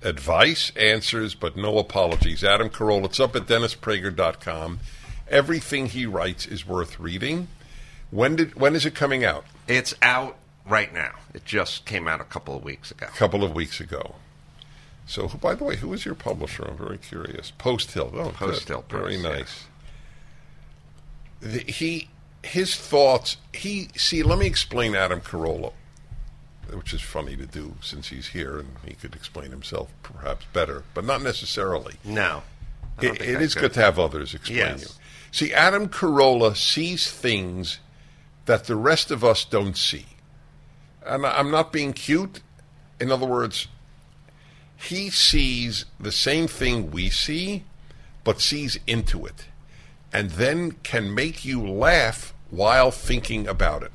[0.00, 2.44] Advice, answers, but no apologies.
[2.44, 3.06] Adam Carolla.
[3.06, 4.78] It's up at DennisPrager.com.
[5.28, 7.48] Everything he writes is worth reading.
[8.12, 9.44] When did when is it coming out?
[9.66, 11.16] It's out right now.
[11.34, 13.06] It just came out a couple of weeks ago.
[13.08, 14.14] A couple of weeks ago.
[15.08, 16.62] So, by the way, who is your publisher?
[16.68, 17.50] I'm very curious.
[17.50, 18.12] Post Hill.
[18.14, 18.84] Oh, Post Hill.
[18.88, 19.64] Very nice.
[21.40, 22.10] The, he
[22.46, 23.36] his thoughts.
[23.52, 24.22] He see.
[24.22, 25.72] Let me explain Adam Carolla,
[26.72, 30.84] which is funny to do since he's here and he could explain himself perhaps better,
[30.94, 31.94] but not necessarily.
[32.04, 32.42] No,
[33.00, 33.60] It, it could.
[33.60, 34.82] good to have others explain Yes.
[34.82, 34.88] you.
[35.32, 37.78] See, Adam Carolla sees things
[38.46, 40.06] that the rest of us don't see,
[41.04, 42.40] and I'm not being cute.
[43.00, 43.66] In other words,
[44.76, 47.64] he sees the same thing we see,
[48.24, 49.46] but sees into it,
[50.12, 53.92] and then can make you laugh while thinking about it.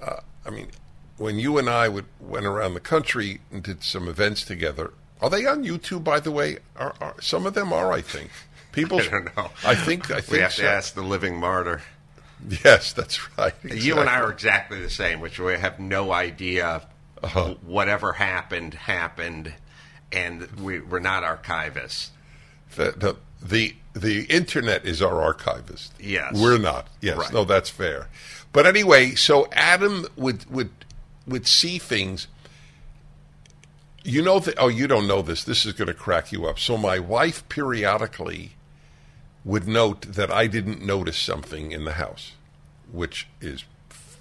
[0.00, 0.68] Uh, I mean,
[1.16, 5.28] when you and I would, went around the country and did some events together, are
[5.28, 6.02] they on YouTube?
[6.02, 7.92] By the way, are, are some of them are?
[7.92, 8.30] I think
[8.72, 9.00] people.
[9.00, 9.50] I don't know.
[9.64, 10.10] I think.
[10.10, 10.62] I think we have so.
[10.62, 11.82] to ask the living martyr.
[12.64, 13.54] Yes, that's right.
[13.64, 16.86] You and I are exactly the same, which we have no idea.
[17.22, 17.54] Uh-huh.
[17.66, 19.52] Whatever happened happened,
[20.10, 22.08] and we, we're not archivists.
[22.76, 25.92] The, the the the internet is our archivist.
[25.98, 26.32] Yes.
[26.40, 26.86] we're not.
[27.00, 27.32] Yes, Right.
[27.32, 28.08] no, that's fair.
[28.52, 30.70] But anyway, so Adam would would
[31.26, 32.28] would see things.
[34.02, 34.54] You know that?
[34.58, 35.44] Oh, you don't know this.
[35.44, 36.58] This is going to crack you up.
[36.58, 38.52] So my wife periodically
[39.44, 42.32] would note that I didn't notice something in the house,
[42.90, 43.64] which is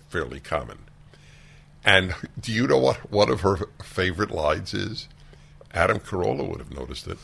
[0.10, 0.80] fairly common.
[1.86, 5.08] And do you know what one of her favorite lines is?
[5.74, 7.18] Adam Carolla would have noticed it.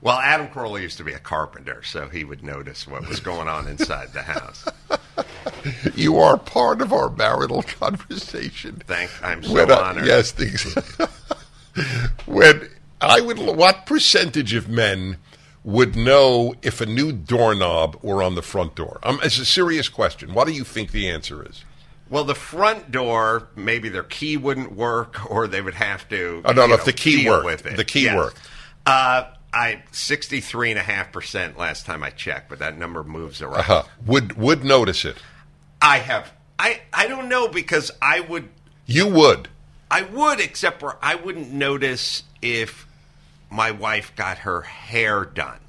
[0.00, 3.48] Well, Adam Carolla used to be a carpenter, so he would notice what was going
[3.48, 4.64] on inside the house.
[5.94, 8.80] You are part of our marital conversation.
[8.86, 10.06] Thank, I'm so When I- honored.
[10.06, 10.62] yes, things.
[12.26, 12.68] when
[13.00, 15.16] I would, what percentage of men
[15.64, 19.00] would know if a new doorknob were on the front door?
[19.02, 20.32] Um, it's a serious question.
[20.34, 21.64] What do you think the answer is?
[22.08, 26.42] Well, the front door, maybe their key wouldn't work, or they would have to.
[26.44, 27.44] Oh, no, no, know, if the key worked.
[27.44, 27.76] with it.
[27.76, 28.16] The key Yes.
[28.16, 28.40] worked.
[28.86, 33.02] Uh, I sixty three and a half percent last time I checked, but that number
[33.02, 33.70] moves around.
[33.70, 35.16] Uh, would would notice it?
[35.80, 36.32] I have.
[36.58, 38.48] I I don't know because I would
[38.86, 39.48] You would.
[39.90, 42.86] I would, except for I wouldn't notice if
[43.50, 45.60] my wife got her hair done.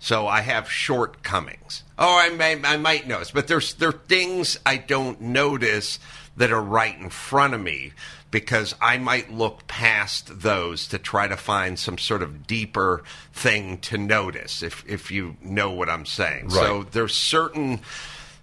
[0.00, 1.84] So I have shortcomings.
[1.98, 5.98] Oh, I may I might notice, but there's there are things I don't notice
[6.36, 7.92] that are right in front of me
[8.34, 13.78] because I might look past those to try to find some sort of deeper thing
[13.82, 16.50] to notice if if you know what I'm saying.
[16.50, 17.78] So there's certain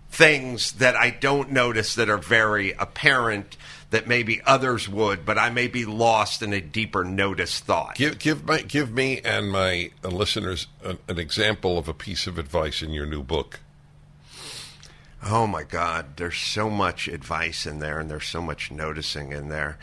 [0.09, 3.57] things that I don't notice that are very apparent
[3.89, 7.95] that maybe others would, but I may be lost in a deeper notice thought.
[7.95, 12.37] Give give my give me and my listeners an, an example of a piece of
[12.37, 13.59] advice in your new book.
[15.23, 19.49] Oh my God, there's so much advice in there, and there's so much noticing in
[19.49, 19.77] there.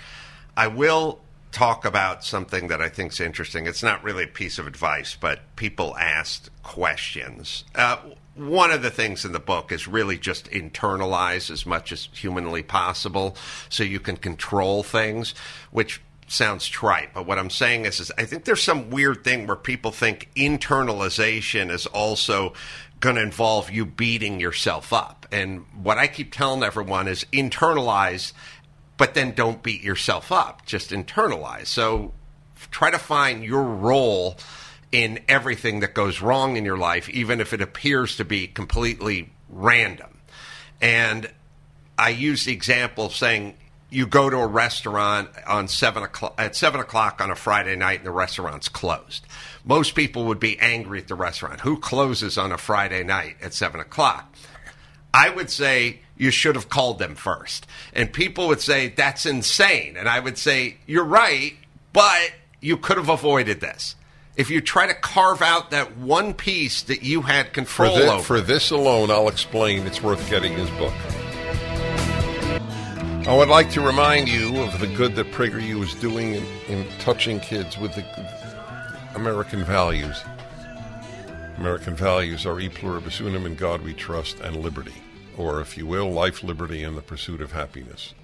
[0.57, 1.21] I will
[1.53, 3.67] talk about something that I think is interesting.
[3.67, 7.65] It's not really a piece of advice, but people asked questions.
[7.75, 7.99] Uh,
[8.35, 12.63] one of the things in the book is really just internalize as much as humanly
[12.63, 13.37] possible
[13.69, 15.35] so you can control things,
[15.71, 19.47] which sounds trite, but what I'm saying is, is I think there's some weird thing
[19.47, 22.53] where people think internalization is also
[23.01, 25.18] going to involve you beating yourself up.
[25.31, 28.33] And what I keep telling everyone is internalize,
[28.97, 30.65] but then don't beat yourself up.
[30.67, 31.67] Just internalize.
[31.67, 32.13] So
[32.71, 34.37] try to find your role
[34.91, 39.31] in everything that goes wrong in your life, even if it appears to be completely
[39.49, 40.19] random.
[40.81, 41.31] And
[41.99, 43.55] I use the example of saying
[43.91, 48.01] you go to a restaurant on seven o'clock at seven o'clock on a Friday night
[48.01, 49.27] and the restaurant's closed.
[49.65, 51.61] Most people would be angry at the restaurant.
[51.61, 54.35] Who closes on a Friday night at seven o'clock?
[55.13, 57.67] I would say you should have called them first.
[57.93, 59.97] And people would say that's insane.
[59.97, 61.55] And I would say you're right,
[61.93, 63.95] but you could have avoided this.
[64.37, 68.09] If you try to carve out that one piece that you had control for, thi-
[68.09, 68.23] over.
[68.23, 70.95] for this alone, I'll explain it's worth getting his book.
[73.27, 76.89] I would like to remind you of the good that PragerU is doing in, in
[76.99, 78.05] touching kids with the
[79.15, 80.23] American values.
[81.59, 85.03] American values are e pluribus unum, in God we trust, and liberty,
[85.37, 88.15] or if you will, life, liberty, and the pursuit of happiness.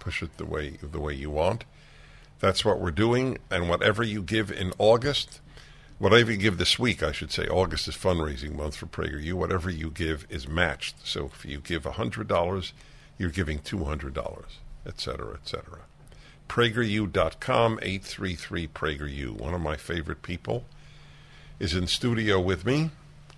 [0.00, 1.64] Push it the way the way you want.
[2.40, 5.40] That's what we're doing, and whatever you give in August,
[5.98, 9.32] whatever you give this week, I should say, August is fundraising month for PragerU.
[9.32, 11.06] Whatever you give is matched.
[11.06, 12.74] So if you give hundred dollars,
[13.16, 15.78] you're giving two hundred dollars, etc., etc.
[16.50, 19.40] PragerU.com, 833 PragerU.
[19.40, 20.66] One of my favorite people
[21.62, 22.90] is in studio with me,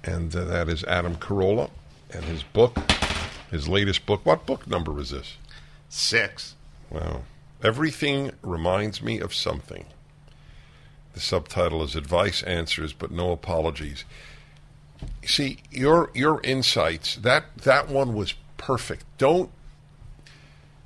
[0.03, 1.69] and uh, that is Adam Carolla
[2.11, 2.79] and his book,
[3.51, 4.25] his latest book.
[4.25, 5.37] What book number is this?
[5.91, 6.55] Six.
[6.89, 7.25] Wow.
[7.63, 9.85] Everything reminds me of something.
[11.13, 14.07] The subtitle is Advice, Answers, but No Apologies.
[15.27, 19.05] See, your your insights, that that one was perfect.
[19.19, 19.51] Don't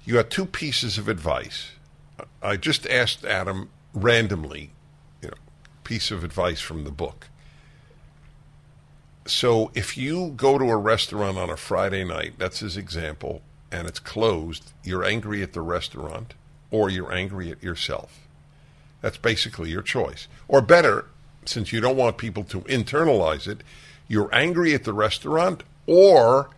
[0.04, 1.70] you had two pieces of advice.
[2.42, 4.72] I just asked Adam randomly,
[5.88, 7.28] piece of advice from the book.
[9.24, 13.40] So if you go to a restaurant on a Friday night, that's his example,
[13.72, 16.34] and it's closed, you're angry at the restaurant
[16.70, 18.28] or you're angry at yourself.
[19.00, 20.28] That's basically your choice.
[20.46, 21.06] Or better,
[21.46, 23.62] since you don't want people to internalize it,
[24.08, 26.50] you're angry at the restaurant or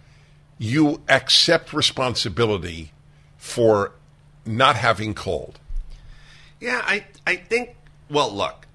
[0.58, 2.90] you accept responsibility
[3.36, 3.92] for
[4.44, 5.60] not having called.
[6.58, 7.76] Yeah, I I think.
[8.10, 8.66] Well, look,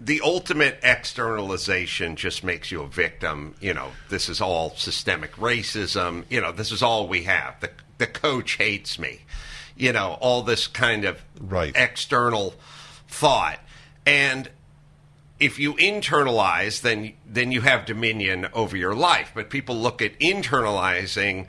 [0.00, 3.54] the ultimate externalization just makes you a victim.
[3.60, 6.24] You know, this is all systemic racism.
[6.30, 7.60] You know, this is all we have.
[7.60, 9.20] The the coach hates me.
[9.76, 11.72] You know, all this kind of Right.
[11.74, 12.54] external
[13.08, 13.60] thought,
[14.06, 14.50] and
[15.38, 19.32] if you internalize, then then you have dominion over your life.
[19.34, 21.46] But people look at internalizing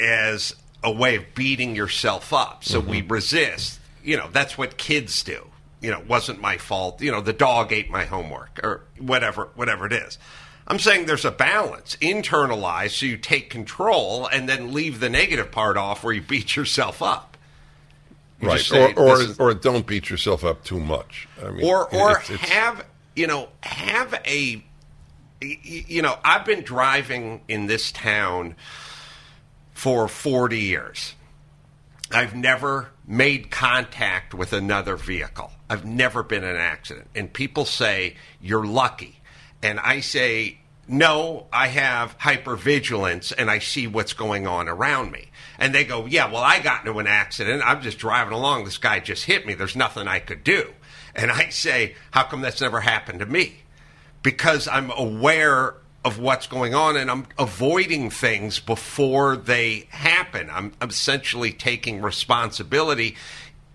[0.00, 2.64] as a way of beating yourself up.
[2.64, 3.12] So we mm-hmm.
[3.12, 3.80] resist.
[4.02, 5.48] You know, that's what kids do.
[5.80, 7.00] You know, it wasn't my fault.
[7.00, 10.18] You know, the dog ate my homework or whatever, whatever it is.
[10.66, 11.96] I'm saying there's a balance.
[12.02, 16.56] Internalize so you take control and then leave the negative part off where you beat
[16.56, 17.36] yourself up.
[18.40, 18.60] You right.
[18.60, 21.26] say, Or or, is- or don't beat yourself up too much.
[21.42, 22.84] I mean, or or it's- it's- have
[23.16, 24.62] you know have a
[25.40, 28.54] you know I've been driving in this town
[29.72, 31.14] for 40 years.
[32.10, 35.52] I've never made contact with another vehicle.
[35.68, 37.08] I've never been in an accident.
[37.14, 39.20] And people say, you're lucky.
[39.62, 45.30] And I say, no, I have hypervigilance and I see what's going on around me.
[45.58, 47.62] And they go, yeah, well, I got into an accident.
[47.64, 48.64] I'm just driving along.
[48.64, 49.54] This guy just hit me.
[49.54, 50.72] There's nothing I could do.
[51.14, 53.62] And I say, how come that's never happened to me?
[54.22, 55.74] because I'm aware
[56.08, 60.48] of what's going on and I'm avoiding things before they happen.
[60.50, 63.14] I'm, essentially taking responsibility,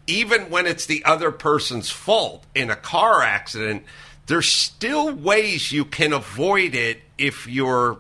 [0.08, 2.44] even when it's the other person's fault.
[2.56, 3.84] In a car accident,
[4.26, 8.00] there's still ways you can avoid it if you're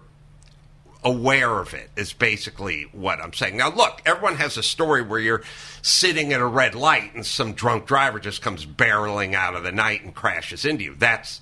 [1.03, 3.57] aware of it is basically what I'm saying.
[3.57, 5.43] Now, look, everyone has a story where you're
[5.81, 9.71] sitting at a red light and some drunk driver just comes barreling out of the
[9.71, 10.95] night and crashes into you.
[10.97, 11.41] That's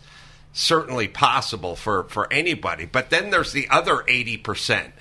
[0.53, 2.85] certainly possible for, for anybody.
[2.85, 4.91] But then there's the other 80%.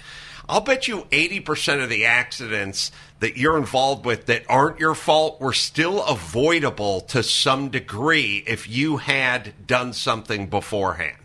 [0.48, 2.90] I'll bet you 80% of the accidents
[3.20, 8.68] that you're involved with that aren't your fault were still avoidable to some degree if
[8.68, 11.16] you had done something beforehand.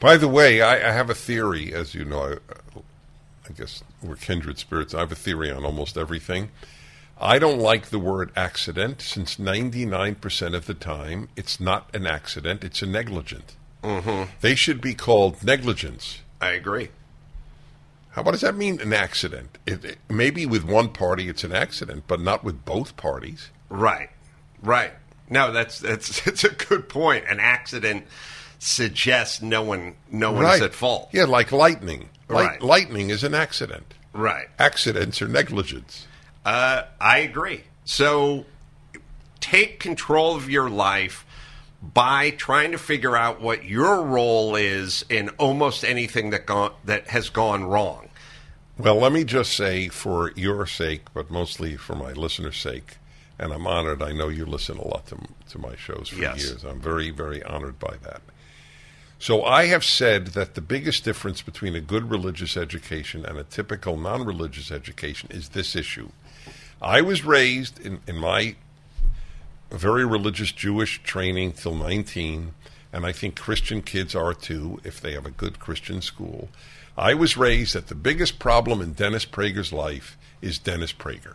[0.00, 2.22] By the way, I, I have a theory, as you know.
[2.22, 2.80] I,
[3.48, 4.94] I guess we're kindred spirits.
[4.94, 6.50] I have a theory on almost everything.
[7.20, 12.64] I don't like the word accident since 99% of the time it's not an accident,
[12.64, 13.56] it's a negligent.
[13.82, 14.30] Mm-hmm.
[14.40, 16.20] They should be called negligence.
[16.40, 16.88] I agree.
[18.10, 18.80] How what does that mean?
[18.80, 19.58] An accident?
[19.66, 23.50] It, it, maybe with one party it's an accident, but not with both parties.
[23.68, 24.10] Right,
[24.62, 24.92] right.
[25.28, 27.26] No, that's that's that's a good point.
[27.28, 28.06] An accident
[28.58, 30.62] suggests no one no one's right.
[30.62, 31.10] at fault.
[31.12, 32.08] Yeah, like lightning.
[32.28, 32.62] Light, Right.
[32.62, 33.94] Lightning is an accident.
[34.12, 34.48] Right.
[34.58, 36.06] Accidents are negligence.
[36.44, 37.64] Uh, I agree.
[37.84, 38.46] So
[39.40, 41.26] take control of your life
[41.82, 47.08] by trying to figure out what your role is in almost anything that gone, that
[47.08, 48.08] has gone wrong.
[48.78, 52.96] Well, let me just say, for your sake, but mostly for my listeners' sake,
[53.38, 54.02] and I'm honored.
[54.02, 55.18] I know you listen a lot to,
[55.50, 56.42] to my shows for Yes.
[56.42, 56.64] years.
[56.64, 58.22] I'm very, very honored by that.
[59.18, 63.44] So I have said that the biggest difference between a good religious education and a
[63.44, 66.08] typical non religious education is this issue.
[66.82, 68.56] I was raised in, in my
[69.70, 72.54] very religious Jewish training till 19,
[72.92, 76.48] and I think Christian kids are too if they have a good Christian school.
[76.96, 81.34] I was raised that the biggest problem in Dennis Prager's life is Dennis Prager.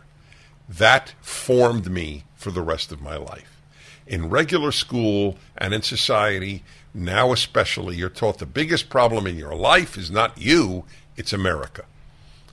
[0.68, 3.62] That formed me for the rest of my life.
[4.06, 9.54] In regular school and in society, now especially, you're taught the biggest problem in your
[9.54, 10.84] life is not you,
[11.16, 11.84] it's America.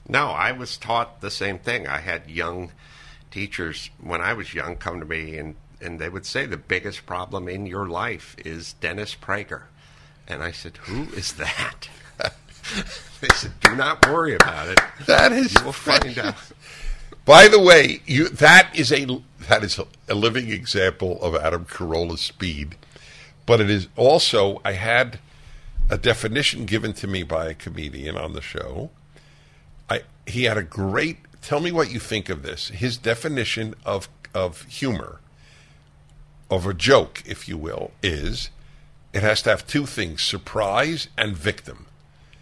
[0.07, 1.87] No, I was taught the same thing.
[1.87, 2.71] I had young
[3.31, 7.05] teachers when I was young come to me and, and they would say the biggest
[7.05, 9.63] problem in your life is Dennis Prager.
[10.27, 11.89] And I said, Who is that?
[13.21, 14.79] they said, Do not worry about it.
[15.05, 16.35] That is You will find out.
[17.25, 19.05] By the way, you that is a
[19.47, 22.75] that is a, a living example of Adam Carolla's speed,
[23.45, 25.19] but it is also I had
[25.89, 28.89] a definition given to me by a comedian on the show.
[29.93, 32.69] I he had a great tell me what you think of this.
[32.69, 35.19] His definition of of humor
[36.49, 38.49] of a joke, if you will, is
[39.13, 41.87] it has to have two things: surprise and victim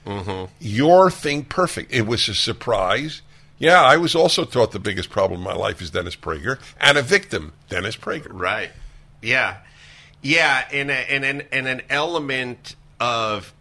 [0.06, 0.52] mm-hmm.
[0.60, 1.94] your thing perfect.
[1.94, 3.22] It was a surprise.
[3.58, 6.98] Yeah, I was also taught the biggest problem in my life is Dennis Prager and
[6.98, 8.32] a victim, Dennis Prager.
[8.32, 8.72] Right.
[9.22, 9.58] Yeah.
[10.24, 13.54] Yeah, and a, and an and an element of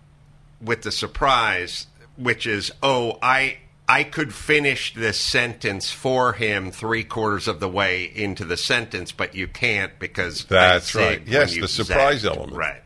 [0.61, 1.87] with the surprise,
[2.17, 3.59] which is, oh, I
[3.91, 9.11] I could finish this sentence for him three quarters of the way into the sentence,
[9.13, 11.21] but you can't because That's right.
[11.27, 12.37] Yes, the surprise zagged.
[12.37, 12.57] element.
[12.57, 12.83] Right.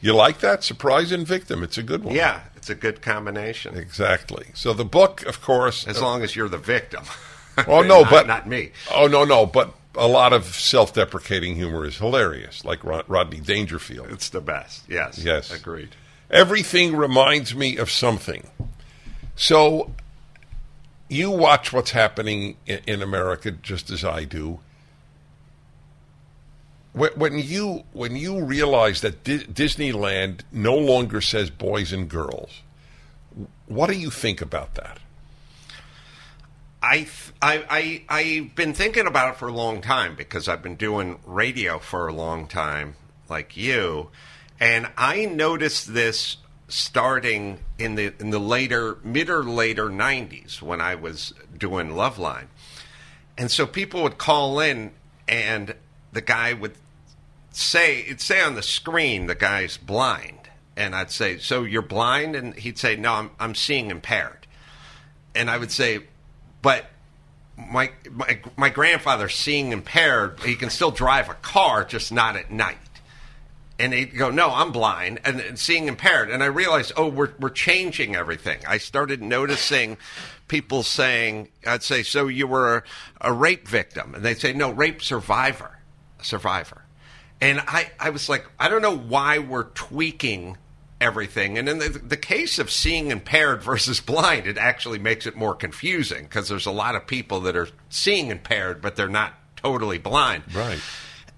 [0.00, 0.62] You like that?
[0.62, 1.62] Surprise and victim.
[1.62, 2.14] It's a good one.
[2.14, 3.76] Yeah, it's a good combination.
[3.76, 4.46] Exactly.
[4.54, 5.86] So the book, of course.
[5.86, 7.04] As long as you're the victim.
[7.68, 8.72] Oh, no, Not- but- not me.
[8.92, 9.46] Oh, no, no.
[9.46, 14.08] But a lot of self deprecating humor is hilarious, like Rod- Rodney Dangerfield.
[14.10, 14.82] It's the best.
[14.88, 15.18] Yes.
[15.18, 15.52] Yes.
[15.52, 15.90] Agreed.
[16.32, 18.48] Everything reminds me of something.
[19.36, 19.92] So
[21.08, 24.60] you watch what's happening in, in America just as I do.
[26.92, 32.62] When, when you when you realize that Di- Disneyland no longer says boys and girls,
[33.66, 34.98] what do you think about that?
[36.80, 37.08] I,
[37.40, 41.18] I, I, I've been thinking about it for a long time because I've been doing
[41.24, 42.96] radio for a long time,
[43.26, 44.10] like you,
[44.60, 46.36] and I noticed this
[46.68, 52.46] starting in the in the later mid or later '90s when I was doing Loveline,
[53.36, 54.92] and so people would call in,
[55.28, 55.74] and
[56.12, 56.76] the guy would
[57.50, 62.36] say it'd say on the screen the guy's blind, and I'd say, "So you're blind?"
[62.36, 64.46] and he'd say, "No, I'm I'm seeing impaired,"
[65.34, 66.00] and I would say,
[66.62, 66.86] but
[67.56, 70.40] my my my grandfather's seeing impaired.
[70.40, 72.78] He can still drive a car, just not at night.
[73.78, 77.32] And he'd go, "No, I'm blind and, and seeing impaired." And I realized, oh, we're
[77.40, 78.60] we're changing everything.
[78.68, 79.96] I started noticing
[80.46, 82.82] people saying, "I'd say, so you were a,
[83.20, 85.78] a rape victim," and they'd say, "No, rape survivor,
[86.22, 86.84] survivor."
[87.40, 90.56] And I, I was like, I don't know why we're tweaking
[91.00, 91.58] everything.
[91.58, 95.54] And in the, the case of seeing impaired versus blind, it actually makes it more
[95.54, 99.98] confusing because there's a lot of people that are seeing impaired, but they're not totally
[99.98, 100.44] blind.
[100.54, 100.80] Right.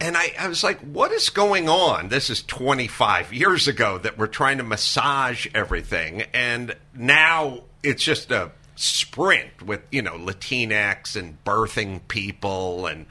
[0.01, 2.09] And I, I was like, what is going on?
[2.09, 6.22] This is 25 years ago that we're trying to massage everything.
[6.34, 13.07] And now it's just a sprint with, you know, Latinx and birthing people and,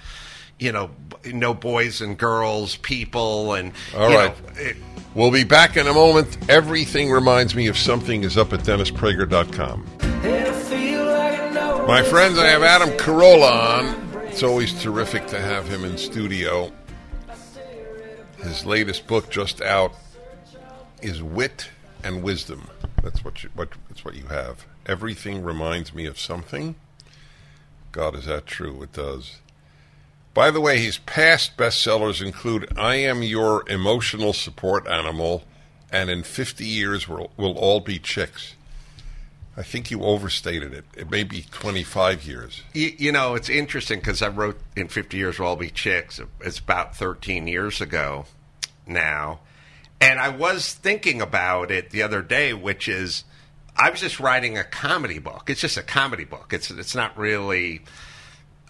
[0.59, 0.91] you know,
[1.25, 3.55] no boys and girls people.
[3.55, 4.55] And, All you right.
[4.55, 4.77] know, it-
[5.15, 6.37] We'll be back in a moment.
[6.49, 9.87] Everything reminds me of something is up at DennisPrager.com.
[10.23, 14.04] If My friends, I have Adam Carolla on.
[14.35, 16.69] It's always terrific to have him in studio.
[18.43, 19.93] His latest book just out
[21.01, 21.69] is Wit
[22.03, 22.67] and Wisdom.
[23.01, 24.65] That's what you, what that's what you have.
[24.87, 26.75] Everything reminds me of something.
[27.93, 28.83] God, is that true?
[28.83, 29.37] It does.
[30.33, 35.45] By the way, his past bestsellers include I Am Your Emotional Support Animal
[35.93, 38.55] and In 50 Years We'll, we'll All Be Chicks.
[39.57, 40.83] I think you overstated it.
[40.97, 42.61] It may be 25 years.
[42.73, 46.19] You, you know, it's interesting because I wrote in 50 Years We'll All Be Chicks.
[46.41, 48.25] It's about 13 years ago
[48.85, 49.39] now.
[50.01, 53.23] And I was thinking about it the other day, which is
[53.77, 55.49] I was just writing a comedy book.
[55.49, 56.51] It's just a comedy book.
[56.51, 57.81] It's it's not really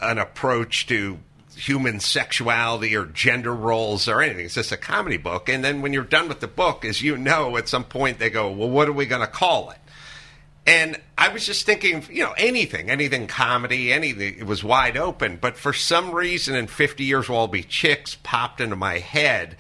[0.01, 1.19] an approach to
[1.55, 4.45] human sexuality or gender roles or anything.
[4.45, 5.47] It's just a comedy book.
[5.47, 8.29] And then when you're done with the book, as you know, at some point they
[8.29, 9.79] go, "Well, what are we going to call it?"
[10.67, 14.35] And I was just thinking, you know, anything, anything comedy, anything.
[14.39, 15.37] It was wide open.
[15.39, 19.57] But for some reason, in 50 years, will all be chicks popped into my head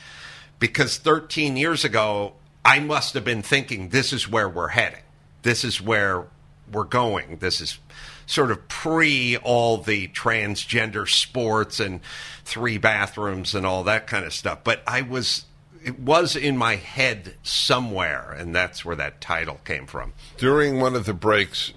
[0.57, 2.33] because 13 years ago,
[2.63, 5.03] I must have been thinking, this is where we're heading.
[5.43, 6.25] This is where
[6.71, 7.37] we're going.
[7.37, 7.77] This is
[8.25, 11.99] sort of pre all the transgender sports and
[12.43, 14.63] three bathrooms and all that kind of stuff.
[14.63, 15.45] But I was
[15.85, 20.13] it was in my head somewhere, and that's where that title came from.
[20.37, 21.73] During one of the breaks,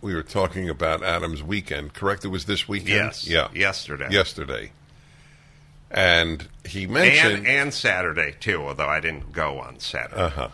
[0.00, 1.92] we were talking about Adam's weekend.
[1.92, 2.24] Correct?
[2.24, 2.88] It was this weekend.
[2.88, 3.28] Yes.
[3.28, 3.48] Yeah.
[3.54, 4.08] Yesterday.
[4.10, 4.72] Yesterday.
[5.90, 10.22] And he mentioned and and Saturday too, although I didn't go on Saturday.
[10.22, 10.48] Uh huh.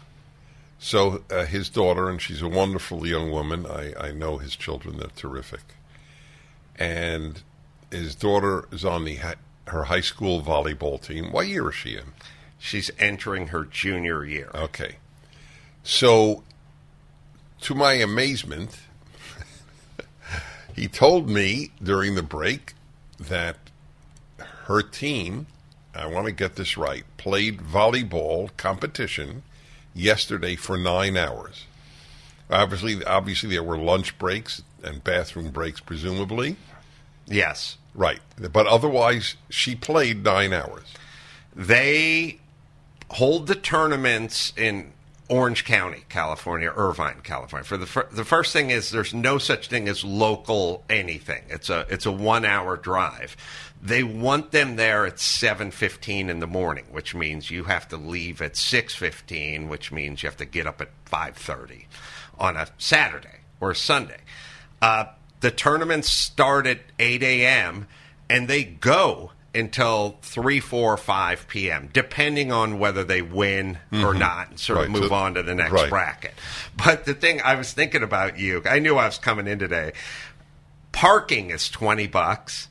[0.79, 3.67] So uh, his daughter, and she's a wonderful young woman.
[3.67, 5.61] I, I know his children; they're terrific.
[6.77, 7.43] And
[7.91, 9.19] his daughter is on the
[9.69, 11.31] her high school volleyball team.
[11.33, 12.15] What year is she in?
[12.67, 14.51] She's entering her junior year.
[14.53, 14.97] Okay.
[15.85, 16.43] So,
[17.61, 18.81] to my amazement,
[20.75, 22.75] he told me during the break
[23.21, 23.57] that
[24.65, 25.47] her team,
[25.95, 29.45] I want to get this right, played volleyball competition
[29.95, 31.67] yesterday for nine hours.
[32.51, 36.57] Obviously, obviously there were lunch breaks and bathroom breaks, presumably.
[37.29, 37.79] Yes.
[37.95, 40.93] Right, but otherwise, she played nine hours.
[41.55, 42.41] They
[43.11, 44.93] hold the tournaments in
[45.29, 47.65] Orange County, California, Irvine, California.
[47.65, 51.43] For the fir- the first thing is there's no such thing as local anything.
[51.49, 53.37] It's a it's a one hour drive.
[53.83, 57.97] They want them there at seven fifteen in the morning, which means you have to
[57.97, 61.89] leave at six fifteen, which means you have to get up at five thirty
[62.39, 64.21] on a Saturday or a Sunday.
[64.81, 65.07] Uh,
[65.41, 67.89] the tournaments start at eight a.m.
[68.31, 74.51] and they go until 3, 4, 5 p.m., depending on whether they win or not,
[74.51, 74.93] and sort of Mm-hmm.
[74.93, 75.89] Move so- on to the next right.
[75.91, 76.35] bracket.
[76.77, 79.93] But the thing I was thinking about you, I knew I was coming in today.
[80.93, 82.69] Parking is 20 bucks,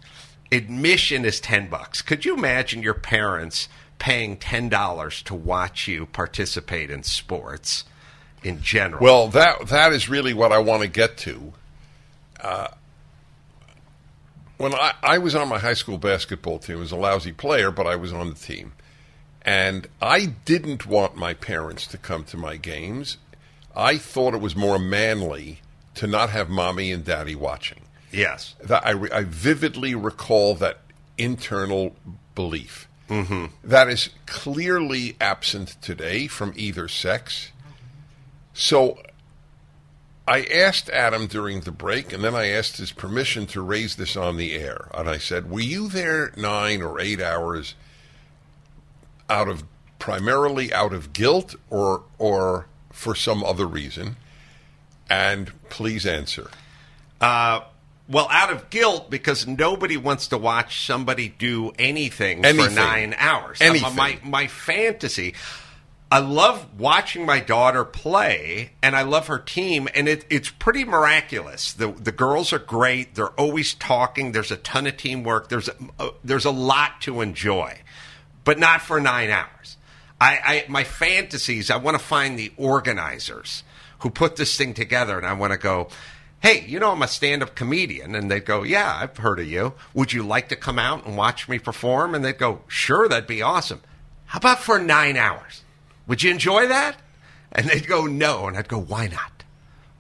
[0.52, 2.02] admission is 10 bucks.
[2.02, 3.68] Could you imagine your parents
[4.00, 7.84] paying $10 to watch you participate in sports
[8.44, 9.04] in general?
[9.04, 11.54] Well, that that is really what I want to get to.
[12.40, 12.68] Uh,
[14.58, 17.72] when I, I was on my high school basketball team, I was a lousy player,
[17.72, 18.74] but I was on the team.
[19.42, 23.18] And I didn't want my parents to come to my games.
[23.76, 25.60] I thought it was more manly
[25.96, 27.82] to not have mommy and daddy watching.
[28.12, 28.56] yes.
[28.64, 30.80] That I, re- I vividly recall that
[31.18, 31.96] internal
[32.34, 32.88] belief.
[33.10, 33.46] Mm-hmm.
[33.64, 37.52] That is clearly absent today from either sex.
[38.54, 39.00] So
[40.28, 44.18] I asked Adam during the break, and then I asked his permission to raise this
[44.18, 44.88] on the air.
[44.94, 47.76] And I said, Were you there nine or eight hours
[49.30, 49.64] out of
[50.00, 54.16] primarily out of guilt or or for some other reason?
[55.10, 56.50] And please answer.
[57.22, 57.62] Uh,
[58.08, 63.62] well, out of guilt because nobody wants to watch somebody do anything, for nine hours.
[63.62, 63.96] Anything.
[63.96, 65.36] My my fantasy.
[66.12, 70.86] I love watching my daughter play, and I love her team, and it, it's pretty
[70.86, 71.74] miraculous.
[71.74, 73.16] The the girls are great.
[73.16, 74.32] They're always talking.
[74.32, 75.50] There's a ton of teamwork.
[75.50, 77.80] There's a, uh, there's a lot to enjoy,
[78.44, 79.78] but not for nine hours.
[80.22, 81.72] I, I my fantasies.
[81.72, 83.64] I want to find the organizers
[84.00, 85.90] who put this thing together, and I want to go.
[86.42, 89.74] Hey, you know I'm a stand-up comedian, and they'd go, "Yeah, I've heard of you.
[89.96, 93.26] Would you like to come out and watch me perform?" And they'd go, "Sure, that'd
[93.26, 93.82] be awesome.
[94.26, 95.64] How about for nine hours?
[96.08, 96.98] Would you enjoy that?"
[97.52, 99.44] And they'd go, "No," and I'd go, "Why not?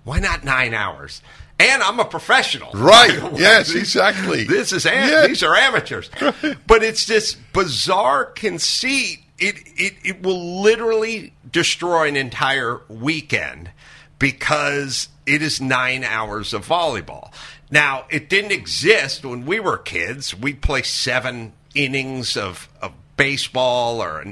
[0.03, 1.21] Why not nine hours?"
[1.57, 3.09] And I'm a professional, Right.
[3.11, 3.39] by the way.
[3.41, 4.43] Yes, exactly.
[4.43, 5.27] This is am- Yeah.
[5.27, 6.09] these are amateurs,
[6.67, 9.19] but it's this bizarre conceit.
[9.39, 13.71] It, it it will literally destroy an entire weekend
[14.19, 17.31] because it is nine hours of volleyball.
[17.71, 20.35] Now, it didn't exist when we were kids.
[20.35, 24.25] We'd play seven innings of, of baseball or,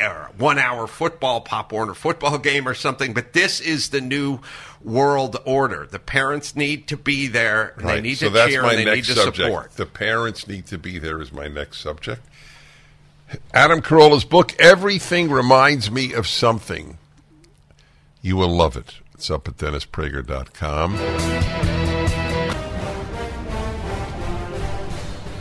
[0.00, 4.40] or one hour football, Pop Warner football game or something, but this is the new
[4.82, 5.86] world order.
[5.90, 7.72] The parents need to be there.
[7.76, 7.94] And Right.
[7.96, 9.46] They need so to that's cheer my and they next need to subject.
[9.48, 9.72] support.
[9.72, 12.22] The parents need to be there is my next subject.
[13.52, 16.98] Adam Carolla's book, Everything Reminds Me of Something.
[18.22, 18.96] You will love it.
[19.14, 21.75] It's up at DennisPrager.com.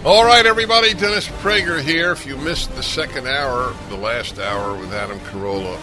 [0.05, 0.93] All right, everybody.
[0.93, 2.11] Dennis Prager here.
[2.11, 5.79] If you missed the second hour, the last hour with Adam Carolla,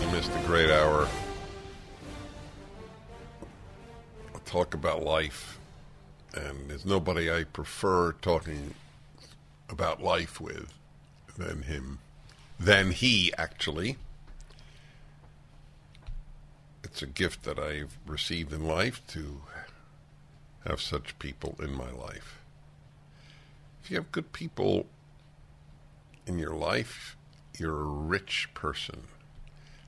[0.00, 1.06] you missed a great hour.
[4.34, 5.60] I'll talk about life,
[6.34, 8.74] and there's nobody I prefer talking
[9.70, 10.74] about life with
[11.36, 12.00] than him,
[12.58, 13.98] than he actually.
[16.82, 19.42] It's a gift that I've received in life to
[20.66, 22.37] have such people in my life.
[23.88, 24.84] If you have good people
[26.26, 27.16] in your life,
[27.58, 29.04] you're a rich person.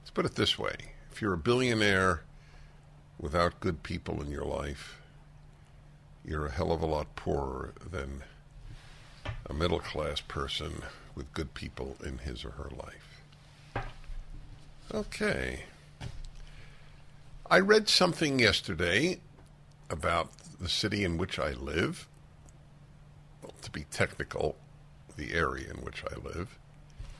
[0.00, 0.74] Let's put it this way
[1.12, 2.22] if you're a billionaire
[3.18, 5.02] without good people in your life,
[6.24, 8.22] you're a hell of a lot poorer than
[9.44, 10.80] a middle class person
[11.14, 13.84] with good people in his or her life.
[14.94, 15.64] Okay.
[17.50, 19.20] I read something yesterday
[19.90, 22.08] about the city in which I live.
[23.62, 24.56] To be technical,
[25.16, 26.58] the area in which I live,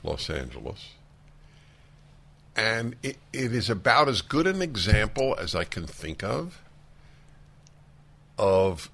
[0.03, 0.89] Los Angeles.
[2.55, 6.61] And it, it is about as good an example as I can think of
[8.37, 8.89] of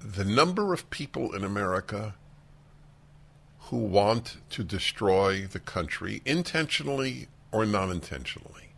[0.00, 2.14] the number of people in America
[3.66, 8.70] who want to destroy the country intentionally or non intentionally.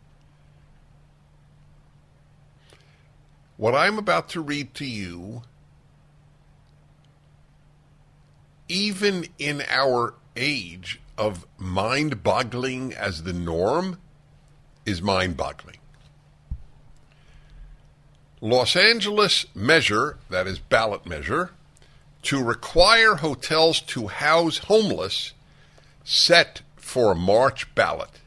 [3.57, 5.43] What I'm about to read to you,
[8.69, 13.99] even in our age of mind boggling as the norm,
[14.85, 15.79] is mind boggling.
[18.41, 21.51] Los Angeles measure, that is ballot measure,
[22.23, 25.33] to require hotels to house homeless
[26.05, 28.21] set for March ballot.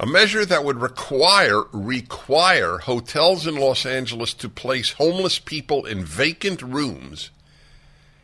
[0.00, 6.06] A measure that would require require hotels in Los Angeles to place homeless people in
[6.06, 7.30] vacant rooms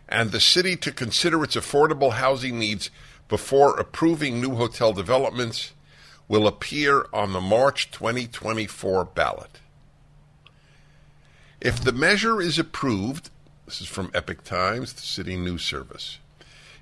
[0.09, 2.91] and the city to consider its affordable housing needs
[3.29, 5.73] before approving new hotel developments
[6.29, 9.61] will appear on the March 2024 ballot.
[11.61, 13.29] If the measure is approved,
[13.67, 16.21] this is from Epoch Times, the city news service.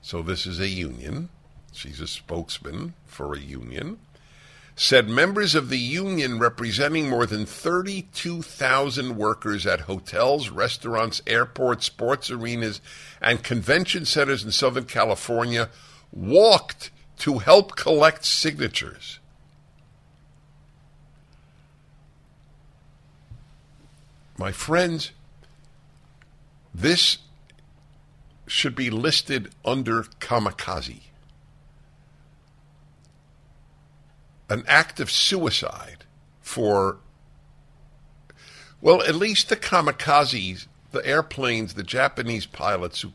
[0.00, 1.28] So this is a union.
[1.72, 3.98] She's a spokesman for a union.
[4.74, 12.30] Said members of the union representing more than 32,000 workers at hotels, restaurants, airports, sports
[12.30, 12.80] arenas,
[13.20, 15.68] and convention centers in Southern California
[16.12, 19.18] walked to help collect signatures.
[24.36, 25.10] My friends,
[26.72, 27.18] this
[28.46, 31.02] should be listed under kamikaze.
[34.48, 36.04] An act of suicide
[36.40, 36.98] for,
[38.80, 43.12] well, at least the kamikazes, the airplanes, the Japanese pilots who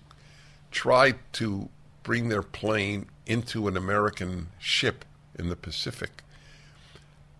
[0.70, 1.70] tried to
[2.04, 5.06] bring their plane into an American ship
[5.38, 6.24] in the Pacific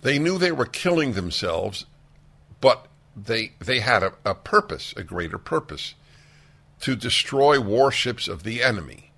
[0.02, 1.86] They knew they were killing themselves,
[2.62, 5.96] but they they had a, a purpose, a greater purpose,
[6.82, 9.12] to destroy warships of the enemy.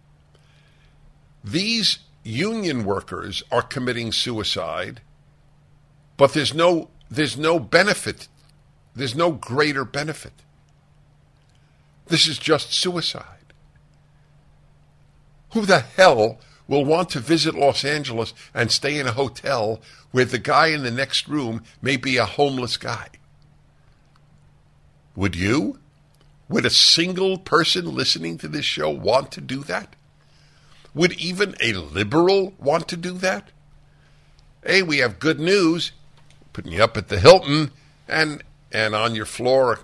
[1.43, 5.01] These union workers are committing suicide,
[6.17, 8.27] but there's no there's no benefit.
[8.95, 10.33] There's no greater benefit.
[12.07, 13.34] This is just suicide.
[15.55, 16.37] Who the hell
[16.67, 19.79] will want to visit Los Angeles and stay in a hotel
[20.11, 23.07] where the guy in the next room may be a homeless guy?
[25.15, 25.79] Would you?
[26.49, 29.95] Would a single person listening to this show want to do that?
[30.93, 33.51] Would even a liberal want to do that?
[34.61, 35.93] Hey, we have good news.
[36.51, 37.71] Putting you up at the Hilton
[38.09, 38.43] and
[38.73, 39.79] and on your floor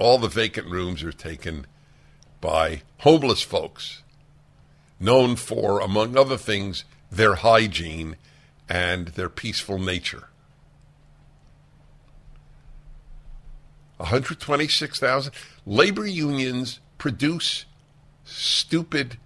[0.00, 1.68] all the vacant rooms are taken
[2.40, 4.01] by homeless folks
[5.02, 8.16] known for among other things their hygiene
[8.68, 10.28] and their peaceful nature.
[13.98, 15.32] 126,000.
[15.66, 17.66] Labor unions produce
[18.24, 19.18] stupid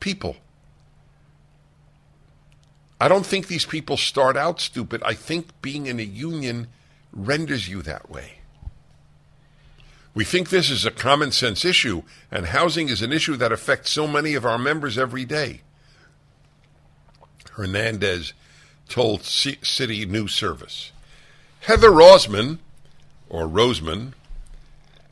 [0.00, 0.36] people.
[3.00, 5.02] I don't think these people start out stupid.
[5.04, 6.68] I think being in a union
[7.12, 8.37] renders you that way.
[10.14, 13.90] We think this is a common sense issue, and housing is an issue that affects
[13.90, 15.60] so many of our members every day.
[17.52, 18.32] Hernandez
[18.88, 20.92] told C- City News Service.
[21.60, 22.58] Heather Rozman,
[23.28, 24.12] or Roseman,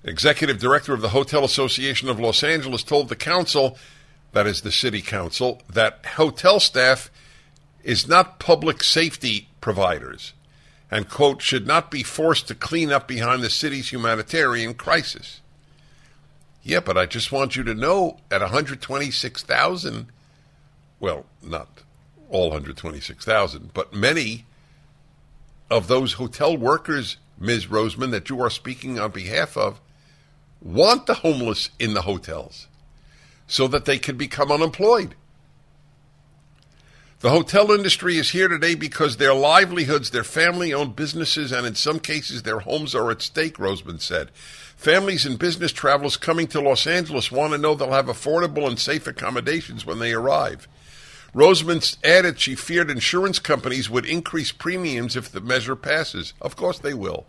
[0.02, 3.76] executive director of the Hotel Association of Los Angeles, told the council,
[4.32, 7.10] that is the city council, that hotel staff
[7.82, 10.32] is not public safety providers
[10.90, 15.40] and, quote, should not be forced to clean up behind the city's humanitarian crisis.
[16.62, 20.06] Yeah, but I just want you to know at 126,000,
[21.00, 21.68] well, not
[22.28, 24.44] all 126,000, but many
[25.70, 27.66] of those hotel workers, Ms.
[27.66, 29.80] Roseman, that you are speaking on behalf of,
[30.60, 32.66] want the homeless in the hotels
[33.46, 35.14] so that they can become unemployed.
[37.20, 41.74] The hotel industry is here today because their livelihoods, their family owned businesses, and in
[41.74, 44.30] some cases their homes are at stake, Roseman said.
[44.76, 48.78] Families and business travelers coming to Los Angeles want to know they'll have affordable and
[48.78, 50.68] safe accommodations when they arrive.
[51.34, 56.34] Roseman added she feared insurance companies would increase premiums if the measure passes.
[56.42, 57.26] Of course they will.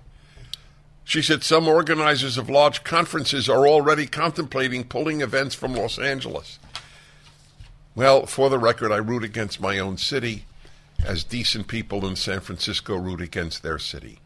[1.06, 6.60] She said some organizers of large conferences are already contemplating pulling events from Los Angeles.
[7.98, 10.46] Well, for the record, I root against my own city
[11.04, 14.20] as decent people in San Francisco root against their city.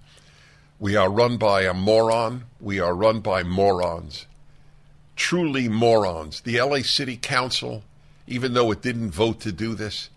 [0.78, 2.48] We are run by a moron.
[2.60, 4.26] We are run by morons.
[5.16, 6.42] Truly morons.
[6.42, 7.84] The LA City Council,
[8.28, 10.10] even though it didn't vote to do this,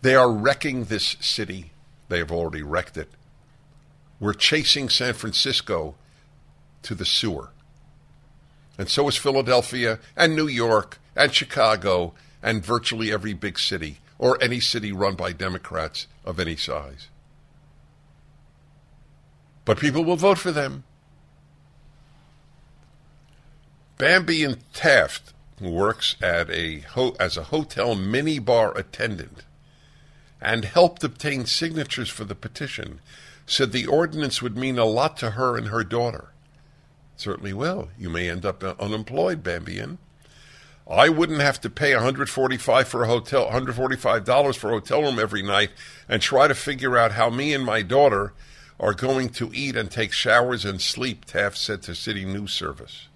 [0.00, 1.72] they are wrecking this city.
[2.08, 3.10] They have already wrecked it.
[4.18, 5.94] We're chasing San Francisco
[6.84, 7.50] to the sewer.
[8.78, 14.40] And so is Philadelphia and New York and Chicago and virtually every big city or
[14.40, 17.08] any city run by Democrats of any size.
[19.64, 20.84] But people will vote for them.
[23.96, 29.44] Bambee and Taft, who works at a ho- as a hotel mini bar attendant
[30.40, 33.00] and helped obtain signatures for the petition,
[33.46, 36.32] said the ordinance would mean a lot to her and her daughter.
[37.16, 37.88] Certainly will.
[37.98, 39.96] You may end up unemployed, Bambian.
[40.88, 45.18] I wouldn't have to pay 145 for a hotel, 145 dollars for a hotel room
[45.18, 45.70] every night,
[46.08, 48.34] and try to figure out how me and my daughter
[48.78, 51.24] are going to eat and take showers and sleep.
[51.24, 53.08] Taft said to City News Service.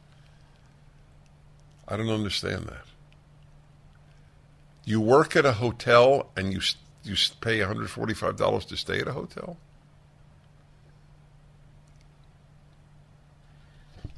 [1.86, 2.84] I don't understand that.
[4.84, 6.60] You work at a hotel and you
[7.04, 9.58] you pay 145 dollars to stay at a hotel.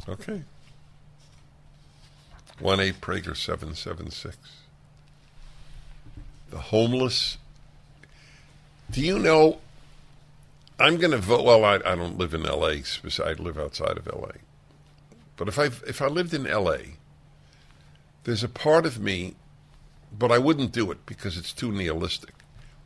[0.08, 0.42] Okay.
[2.60, 4.36] 1 8 Prager 776.
[6.50, 7.38] The homeless.
[8.90, 9.60] Do you know?
[10.78, 11.44] I'm going to vote.
[11.44, 12.82] Well, I, I don't live in L.A.
[13.24, 14.38] I live outside of L.A.
[15.36, 16.96] But if I if I lived in L.A.,
[18.24, 19.34] there's a part of me,
[20.16, 22.34] but I wouldn't do it because it's too nihilistic,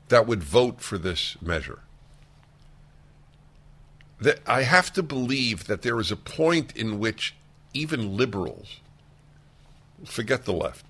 [0.08, 1.80] that would vote for this measure.
[4.20, 7.34] That I have to believe that there is a point in which
[7.72, 8.80] even liberals
[10.04, 10.86] forget the left.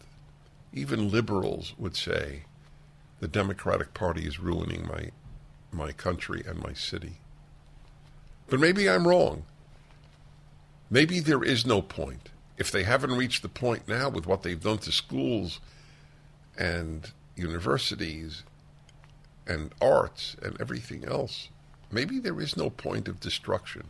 [0.73, 2.45] Even liberals would say
[3.21, 5.11] the Democratic Party is ruining my
[5.73, 7.19] my country and my city.
[8.47, 9.45] But maybe I'm wrong.
[10.89, 12.31] Maybe there is no point.
[12.57, 15.59] If they haven't reached the point now with what they've done to schools
[16.57, 18.45] and universities
[19.47, 21.49] and arts and everything else,
[21.91, 23.89] maybe there is no point of destruction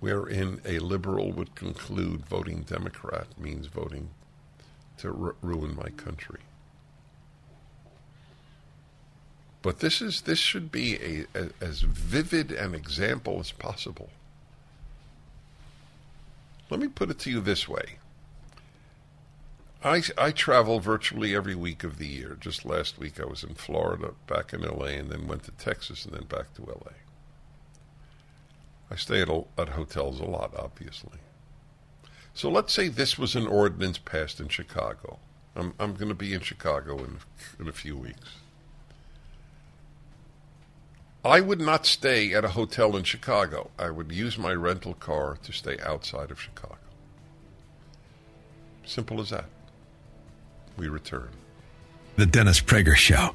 [0.00, 4.10] wherein a liberal would conclude voting Democrat means voting
[4.98, 6.40] to ru- ruin my country.
[9.62, 14.10] But this is this should be a, a, as vivid an example as possible.
[16.70, 17.98] Let me put it to you this way.
[19.84, 22.36] I, I travel virtually every week of the year.
[22.40, 26.04] Just last week I was in Florida, back in LA, and then went to Texas
[26.04, 26.92] and then back to LA.
[28.90, 29.28] I stay at,
[29.58, 31.18] at hotels a lot, obviously.
[32.34, 35.18] So let's say this was an ordinance passed in Chicago.
[35.54, 37.18] I'm, I'm going to be in Chicago in,
[37.58, 38.36] in a few weeks.
[41.24, 43.70] I would not stay at a hotel in Chicago.
[43.78, 46.76] I would use my rental car to stay outside of Chicago.
[48.84, 49.46] Simple as that.
[50.76, 51.30] We return.
[52.16, 53.34] The Dennis Prager Show.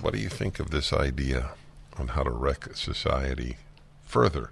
[0.00, 1.50] What do you think of this idea
[1.98, 3.56] on how to wreck society
[4.02, 4.50] further?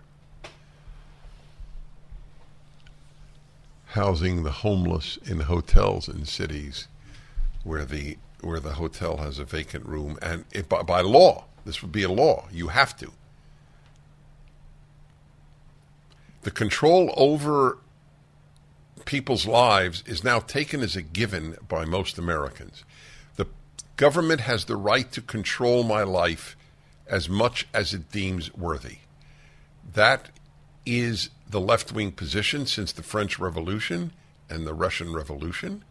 [3.86, 6.86] Housing the homeless in hotels in cities
[7.64, 11.92] where the where the hotel has a vacant room, and by, by law, this would
[11.92, 12.46] be a law.
[12.50, 13.12] You have to.
[16.42, 17.78] The control over
[19.04, 22.84] people's lives is now taken as a given by most Americans.
[23.36, 23.46] The
[23.96, 26.56] government has the right to control my life
[27.10, 28.98] as much as it deems worthy.
[29.92, 30.30] That
[30.86, 34.12] is the left wing position since the French Revolution
[34.48, 35.84] and the Russian Revolution.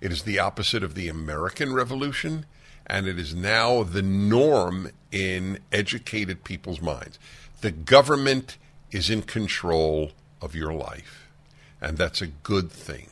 [0.00, 2.46] It is the opposite of the American Revolution,
[2.86, 7.18] and it is now the norm in educated people's minds.
[7.60, 8.58] The government
[8.90, 10.10] is in control
[10.42, 11.28] of your life,
[11.80, 13.08] and that's a good thing.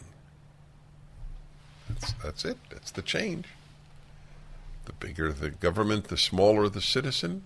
[1.88, 3.46] That's, that's it, that's the change.
[5.03, 7.42] Bigger the government, the smaller the citizen.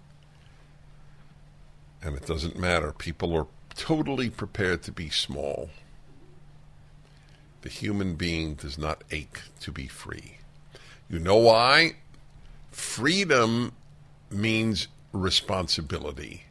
[2.03, 2.93] And it doesn't matter.
[2.93, 5.71] People are totally prepared to be small.
[7.63, 10.37] The human being does not ache to be free.
[11.09, 11.97] You know why?
[12.71, 13.73] Freedom
[14.31, 16.43] means responsibility.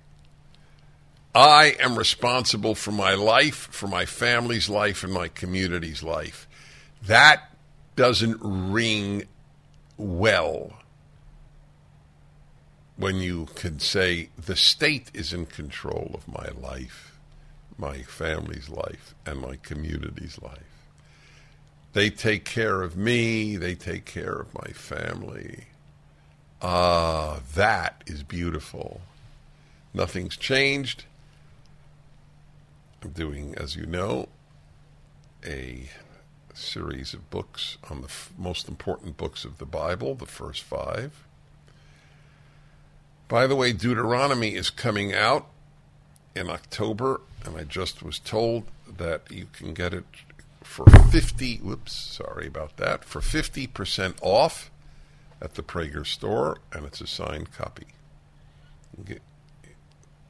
[1.35, 6.47] I am responsible for my life, for my family's life, and my community's life.
[7.03, 7.43] That
[7.95, 9.25] doesn't ring
[9.97, 10.73] well
[12.97, 17.17] when you can say the state is in control of my life,
[17.77, 20.59] my family's life, and my community's life.
[21.93, 25.65] They take care of me, they take care of my family.
[26.61, 29.01] Ah, that is beautiful.
[29.93, 31.05] Nothing's changed.
[33.03, 34.29] I'm doing, as you know,
[35.45, 35.89] a
[36.53, 41.24] series of books on the f- most important books of the Bible, the first five.
[43.27, 45.47] By the way, Deuteronomy is coming out
[46.35, 48.65] in October, and I just was told
[48.97, 50.05] that you can get it
[50.63, 54.69] for 50, whoops, sorry about that, for 50% off
[55.41, 57.87] at the Prager store, and it's a signed copy.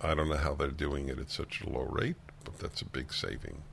[0.02, 2.86] I don't know how they're doing it at such a low rate, but that's a
[2.86, 3.64] big saving.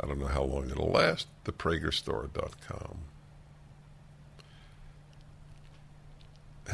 [0.00, 1.26] I don't know how long it'll last.
[1.44, 2.98] ThePragerStore.com.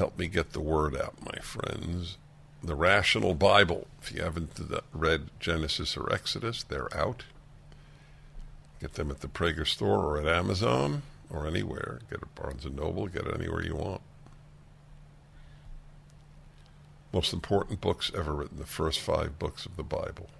[0.03, 2.19] Help me get the word out, my friends.
[2.61, 3.87] The Rational Bible.
[4.01, 4.51] If you haven't
[4.93, 7.23] read Genesis or Exodus, they're out.
[8.81, 12.01] Get them at the Prager store or at Amazon or anywhere.
[12.11, 13.07] Get it at Barnes and Noble.
[13.07, 14.01] Get it anywhere you want.
[17.13, 20.31] Most important books ever written, the first five books of the Bible.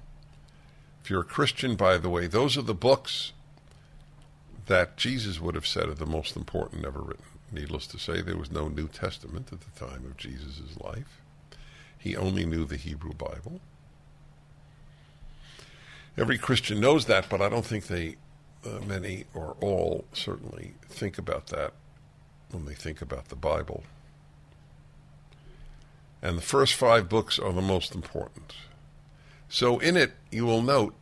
[1.05, 3.31] If you're a Christian, by the way, those are the books
[4.67, 7.27] that Jesus would have said are the most important ever written.
[7.53, 11.21] Needless to say, there was no New Testament at the time of Jesus' life.
[11.99, 13.61] He only knew the Hebrew Bible.
[16.17, 18.17] Every Christian knows that, but I don't think they,
[18.67, 21.75] uh, many or all, certainly think about that
[22.51, 23.85] when they think about the Bible.
[26.23, 28.55] And the first five books are the most important.
[29.49, 30.95] So in it, you will note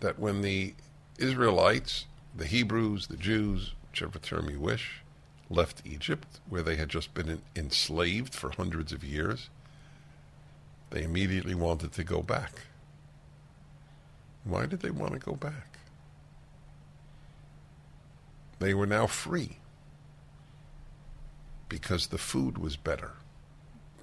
[0.00, 0.74] that when the
[1.18, 2.06] Israelites,
[2.36, 5.02] the Hebrews, the Jews, whichever term you wish,
[5.50, 9.48] left Egypt, where they had just been enslaved for hundreds of years,
[10.90, 12.52] they immediately wanted to go back.
[14.44, 15.78] Why did they want to go back?
[18.58, 19.58] They were now free
[21.68, 23.12] because the food was better.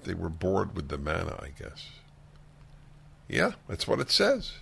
[0.04, 1.88] They were bored with the manna, I guess.
[3.28, 4.52] Yeah, that's what it says.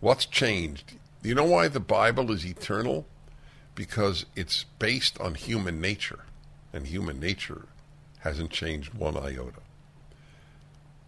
[0.00, 0.94] What's changed?
[1.22, 3.06] You know why the Bible is eternal?
[3.80, 6.24] Because it's based on human nature.
[6.70, 7.64] and human nature
[8.18, 9.62] hasn't changed one iota.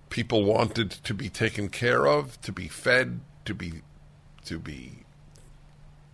[0.08, 3.82] People wanted to be taken care of, to be fed, to be
[4.46, 5.00] to be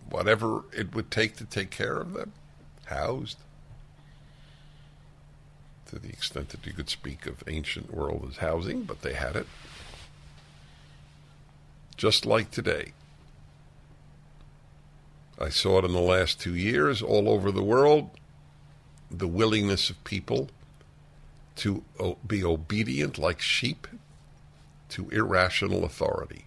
[0.09, 2.33] whatever it would take to take care of them,
[2.87, 3.37] housed.
[5.87, 9.37] To the extent that you could speak of ancient world as housing, but they had
[9.37, 9.47] it.
[11.95, 12.91] Just like today.
[15.39, 18.09] I saw it in the last two years all over the world
[19.09, 20.49] the willingness of people
[21.55, 21.83] to
[22.25, 23.87] be obedient like sheep
[24.89, 26.45] to irrational authority.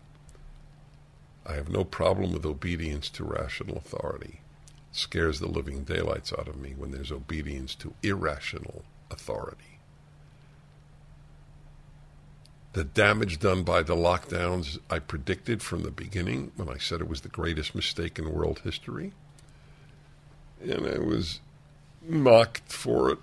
[1.45, 4.40] I have no problem with obedience to rational authority.
[4.66, 9.78] It scares the living daylights out of me when there's obedience to irrational authority.
[12.73, 17.09] The damage done by the lockdowns I predicted from the beginning when I said it
[17.09, 19.12] was the greatest mistake in world history.
[20.62, 21.41] And I was
[22.07, 23.18] mocked for it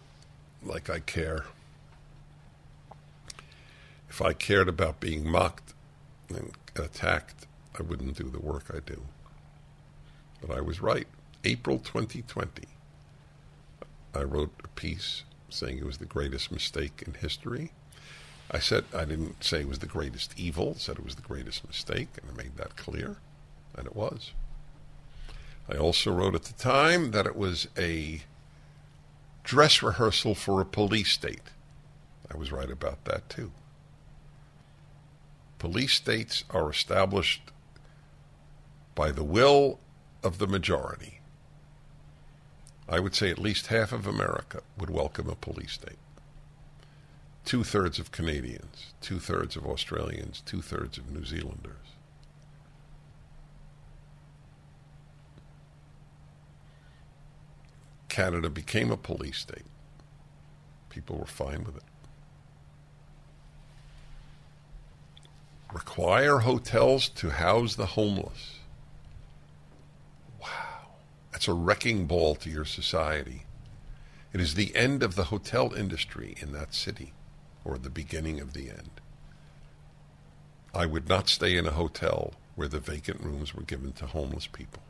[0.64, 1.46] like I care.
[4.10, 5.74] If I cared about being mocked
[6.30, 7.48] and attacked,
[7.78, 9.02] I wouldn't do the work I do.
[10.42, 11.08] But I was right.
[11.44, 12.68] April 2020,
[14.14, 17.72] I wrote a piece saying it was the greatest mistake in history.
[18.52, 21.68] I said I didn't say it was the greatest evil, said it was the greatest
[21.68, 23.18] mistake, and I made that clear,
[23.76, 24.32] and it was.
[25.70, 28.24] I also wrote at the time that it was a
[29.44, 31.52] dress rehearsal for a police state.
[32.32, 33.52] I was right about that too.
[35.60, 37.52] Police states are established
[38.96, 39.80] by the will
[40.24, 41.20] of the majority.
[42.88, 46.00] I would say at least half of America would welcome a police state.
[47.50, 51.96] Two thirds of Canadians, two thirds of Australians, two thirds of New Zealanders.
[58.08, 59.66] Canada became a police state.
[60.92, 61.84] People were fine with it.
[65.74, 68.60] Require hotels to house the homeless.
[70.40, 70.90] Wow.
[71.32, 73.46] That's a wrecking ball to your society.
[74.34, 77.14] It is the end of the hotel industry in that city,
[77.64, 79.02] or the beginning of the end.
[80.74, 84.48] I would not stay in a hotel where the vacant rooms were given to homeless
[84.48, 84.84] people.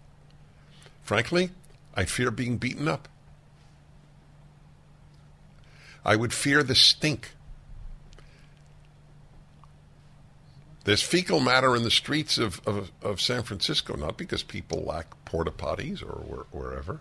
[1.02, 1.52] Frankly,
[1.96, 3.08] I fear being beaten up.
[6.06, 7.32] I would fear the stink
[10.90, 15.24] There's fecal matter in the streets of, of, of San Francisco, not because people lack
[15.24, 17.00] porta potties or where, wherever,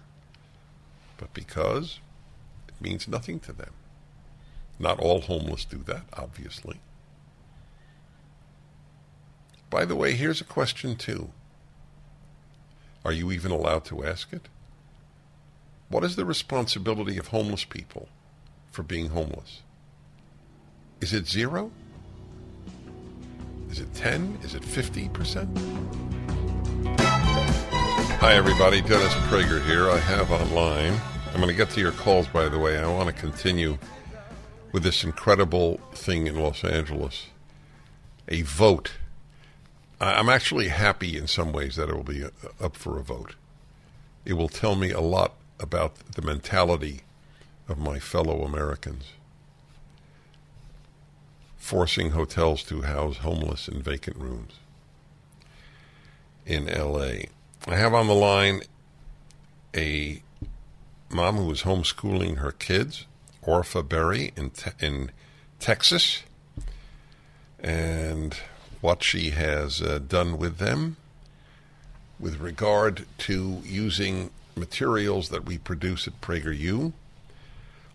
[1.16, 1.98] but because
[2.68, 3.72] it means nothing to them.
[4.78, 6.80] Not all homeless do that, obviously.
[9.70, 11.30] By the way, here's a question, too.
[13.04, 14.48] Are you even allowed to ask it?
[15.88, 18.08] What is the responsibility of homeless people
[18.70, 19.62] for being homeless?
[21.00, 21.70] Is it zero?
[23.70, 24.38] Is it 10?
[24.42, 25.48] Is it 50%?
[28.20, 28.80] Hi, everybody.
[28.80, 29.90] Dennis Prager here.
[29.90, 30.98] I have online.
[31.28, 32.78] I'm going to get to your calls, by the way.
[32.78, 33.78] I want to continue
[34.72, 37.26] with this incredible thing in Los Angeles
[38.28, 38.92] a vote.
[40.00, 42.30] I'm actually happy in some ways that it will be uh,
[42.60, 43.34] up for a vote.
[44.24, 47.00] It will tell me a lot about the mentality
[47.68, 49.12] of my fellow Americans
[51.56, 54.54] forcing hotels to house homeless in vacant rooms
[56.46, 57.26] in LA.
[57.66, 58.62] I have on the line
[59.76, 60.22] a
[61.10, 63.04] mom who is homeschooling her kids,
[63.46, 65.10] Orpha Berry in te- in
[65.58, 66.22] Texas,
[67.60, 68.38] and
[68.80, 70.96] what she has uh, done with them
[72.20, 76.92] with regard to using materials that we produce at PragerU.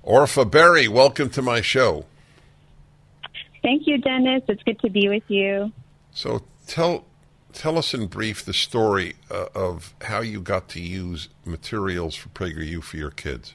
[0.06, 2.06] Orpha Berry, welcome to my show.
[3.62, 4.44] Thank you, Dennis.
[4.48, 5.72] It's good to be with you.
[6.12, 7.06] So tell
[7.54, 12.30] tell us in brief the story uh, of how you got to use materials for
[12.30, 13.54] PragerU for your kids.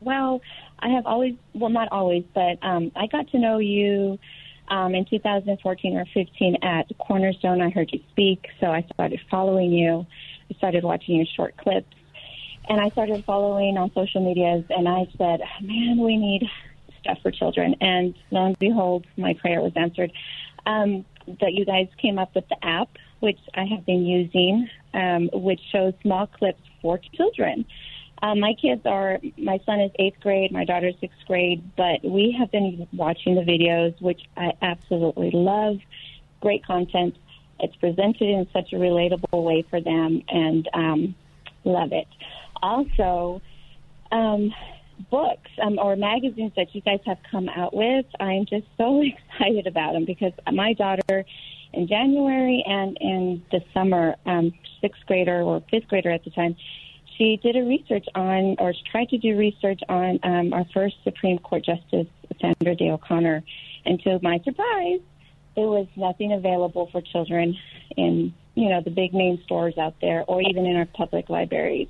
[0.00, 0.40] Well,
[0.78, 4.18] I have always, well, not always, but um, I got to know you
[4.68, 7.60] um, in 2014 or 15 at Cornerstone.
[7.60, 10.06] I heard you speak, so I started following you.
[10.50, 11.94] I started watching your short clips,
[12.68, 14.64] and I started following on social medias.
[14.70, 16.48] And I said, "Man, we need
[17.00, 17.74] stuff for children.
[17.80, 20.12] And lo and behold, my prayer was answered.
[20.66, 21.04] Um,
[21.40, 22.88] that you guys came up with the app,
[23.20, 27.64] which I have been using, um, which shows small clips for children.
[28.22, 32.36] Um, my kids are, my son is eighth grade, my daughter's sixth grade, but we
[32.38, 35.78] have been watching the videos, which I absolutely love.
[36.40, 37.16] Great content.
[37.60, 41.14] It's presented in such a relatable way for them, and um,
[41.64, 42.08] love it.
[42.62, 43.40] Also,
[44.12, 44.52] um,
[45.10, 48.06] books um, or magazines that you guys have come out with.
[48.18, 49.02] I'm just so
[49.40, 51.24] excited about them because my daughter,
[51.72, 56.56] in January and in the summer, um, sixth grader or fifth grader at the time,
[57.20, 61.38] she did a research on or tried to do research on um, our first Supreme
[61.38, 62.06] Court Justice
[62.40, 63.42] Sandra Day O'Connor,
[63.84, 65.00] and to my surprise,
[65.54, 67.58] there was nothing available for children
[67.96, 71.88] in you know the big name stores out there or even in our public libraries.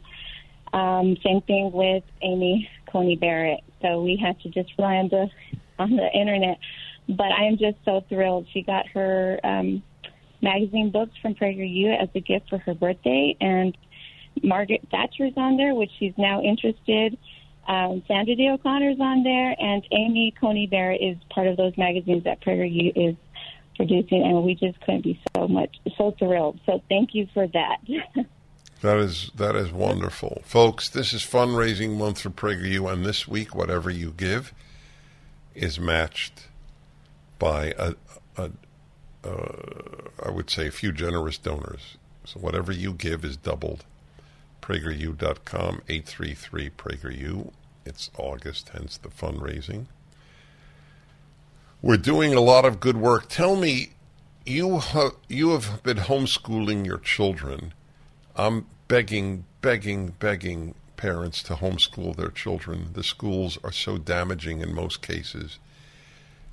[0.72, 3.60] Um, same thing with Amy Coney Barrett.
[3.82, 5.28] So we had to just rely on the
[5.78, 6.58] on the internet.
[7.08, 8.48] But I am just so thrilled.
[8.52, 9.82] She got her um,
[10.42, 13.76] magazine books from PragerU as a gift for her birthday, and
[14.42, 17.16] Margaret Thatcher's on there, which she's now interested.
[17.68, 22.24] Um, Sandra Day O'Connor's on there, and Amy Coney Barrett is part of those magazines
[22.24, 23.16] that PragerU is
[23.76, 26.58] producing, and we just couldn't be so much so thrilled.
[26.66, 27.78] So thank you for that.
[28.82, 30.88] That is that is wonderful, folks.
[30.88, 34.54] This is fundraising month for PragerU, and this week, whatever you give
[35.54, 36.46] is matched
[37.38, 37.94] by a,
[38.38, 38.50] a,
[39.24, 39.54] a
[40.24, 41.98] I would say a few generous donors.
[42.24, 43.84] So whatever you give is doubled.
[44.70, 47.50] PragerU.com eight three three PragerU.
[47.84, 49.86] It's August, hence the fundraising.
[51.82, 53.28] We're doing a lot of good work.
[53.28, 53.90] Tell me,
[54.46, 57.72] you ha- you have been homeschooling your children
[58.36, 62.90] I'm begging, begging, begging parents to homeschool their children.
[62.92, 65.58] The schools are so damaging in most cases.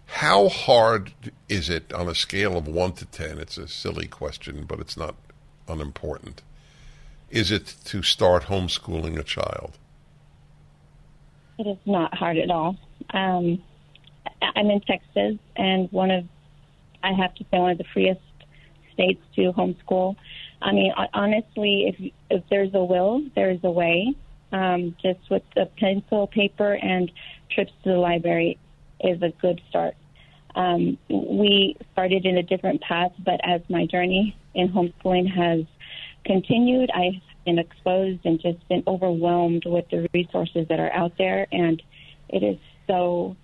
[0.08, 1.14] How hard
[1.48, 3.38] is it on a scale of 1 to 10?
[3.38, 5.16] It's a silly question, but it's not
[5.68, 6.42] unimportant.
[7.30, 9.78] Is it to start homeschooling a child?
[11.60, 12.78] It is not hard at all.
[13.14, 13.62] Um,
[14.42, 16.26] I'm in Texas, and one of,
[17.04, 18.22] I have to say, one of the freest
[18.94, 20.16] states to homeschool.
[20.62, 24.16] I mean, honestly, if if there's a will, there's a way.
[24.52, 27.12] Um, just with the pencil, paper, and
[27.52, 28.58] trips to the library
[29.02, 29.96] is a good start.
[30.56, 35.66] Um, we started in a different path, but as my journey in homeschooling has
[36.28, 41.48] continued, I've been exposed and just been overwhelmed with the resources that are out there,
[41.52, 41.82] and
[42.30, 43.36] it is so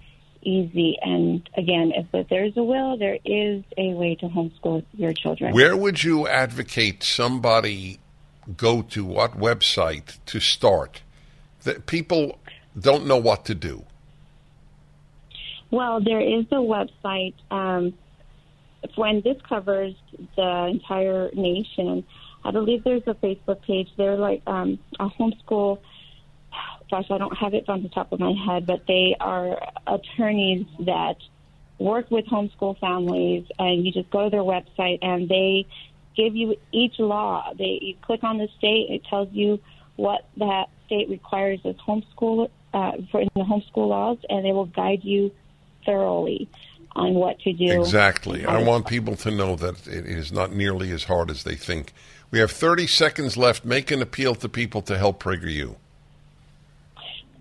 [0.44, 0.98] easy.
[1.02, 5.54] And again, if there's a will, there is a way to homeschool your children.
[5.54, 8.00] Where would you advocate somebody
[8.58, 9.06] go to?
[9.06, 11.02] What website to start?
[11.64, 12.40] That people
[12.80, 13.86] don't know what to do.
[15.72, 17.36] Well, there is a website.
[17.50, 17.94] Um,
[18.96, 19.96] when this covers
[20.36, 22.06] the entire nation,
[22.46, 23.90] I believe there's a Facebook page.
[23.98, 25.80] They're like um, a homeschool
[26.94, 30.68] gosh, I don't have it on the top of my head, but they are attorneys
[30.82, 31.16] that
[31.80, 35.66] work with homeschool families, and you just go to their website and they
[36.16, 37.52] give you each law.
[37.58, 39.60] They you click on the state, it tells you
[39.96, 44.66] what that state requires as homeschool uh, for in the homeschool laws, and they will
[44.66, 45.32] guide you
[45.86, 46.48] thoroughly
[46.96, 47.82] on what to do.
[47.82, 48.46] Exactly.
[48.46, 51.92] I want people to know that it is not nearly as hard as they think.
[52.34, 53.64] We have 30 seconds left.
[53.64, 55.76] Make an appeal to people to help PragerU.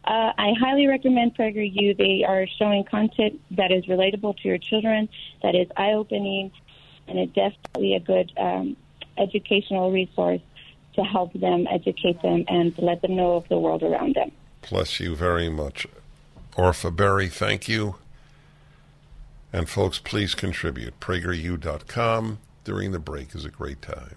[0.05, 1.97] Uh, I highly recommend PragerU.
[1.97, 5.09] They are showing content that is relatable to your children,
[5.43, 6.53] that is eye opening,
[7.09, 8.77] and it's definitely a good um,
[9.17, 10.43] educational resource
[10.97, 14.31] to help them educate them and let them know of the world around them.
[14.69, 15.87] Bless you very much.
[16.59, 17.95] Orpha Berry, thank you.
[19.55, 21.01] And folks, please contribute.
[21.01, 24.17] PragerU.com during the break is a great time.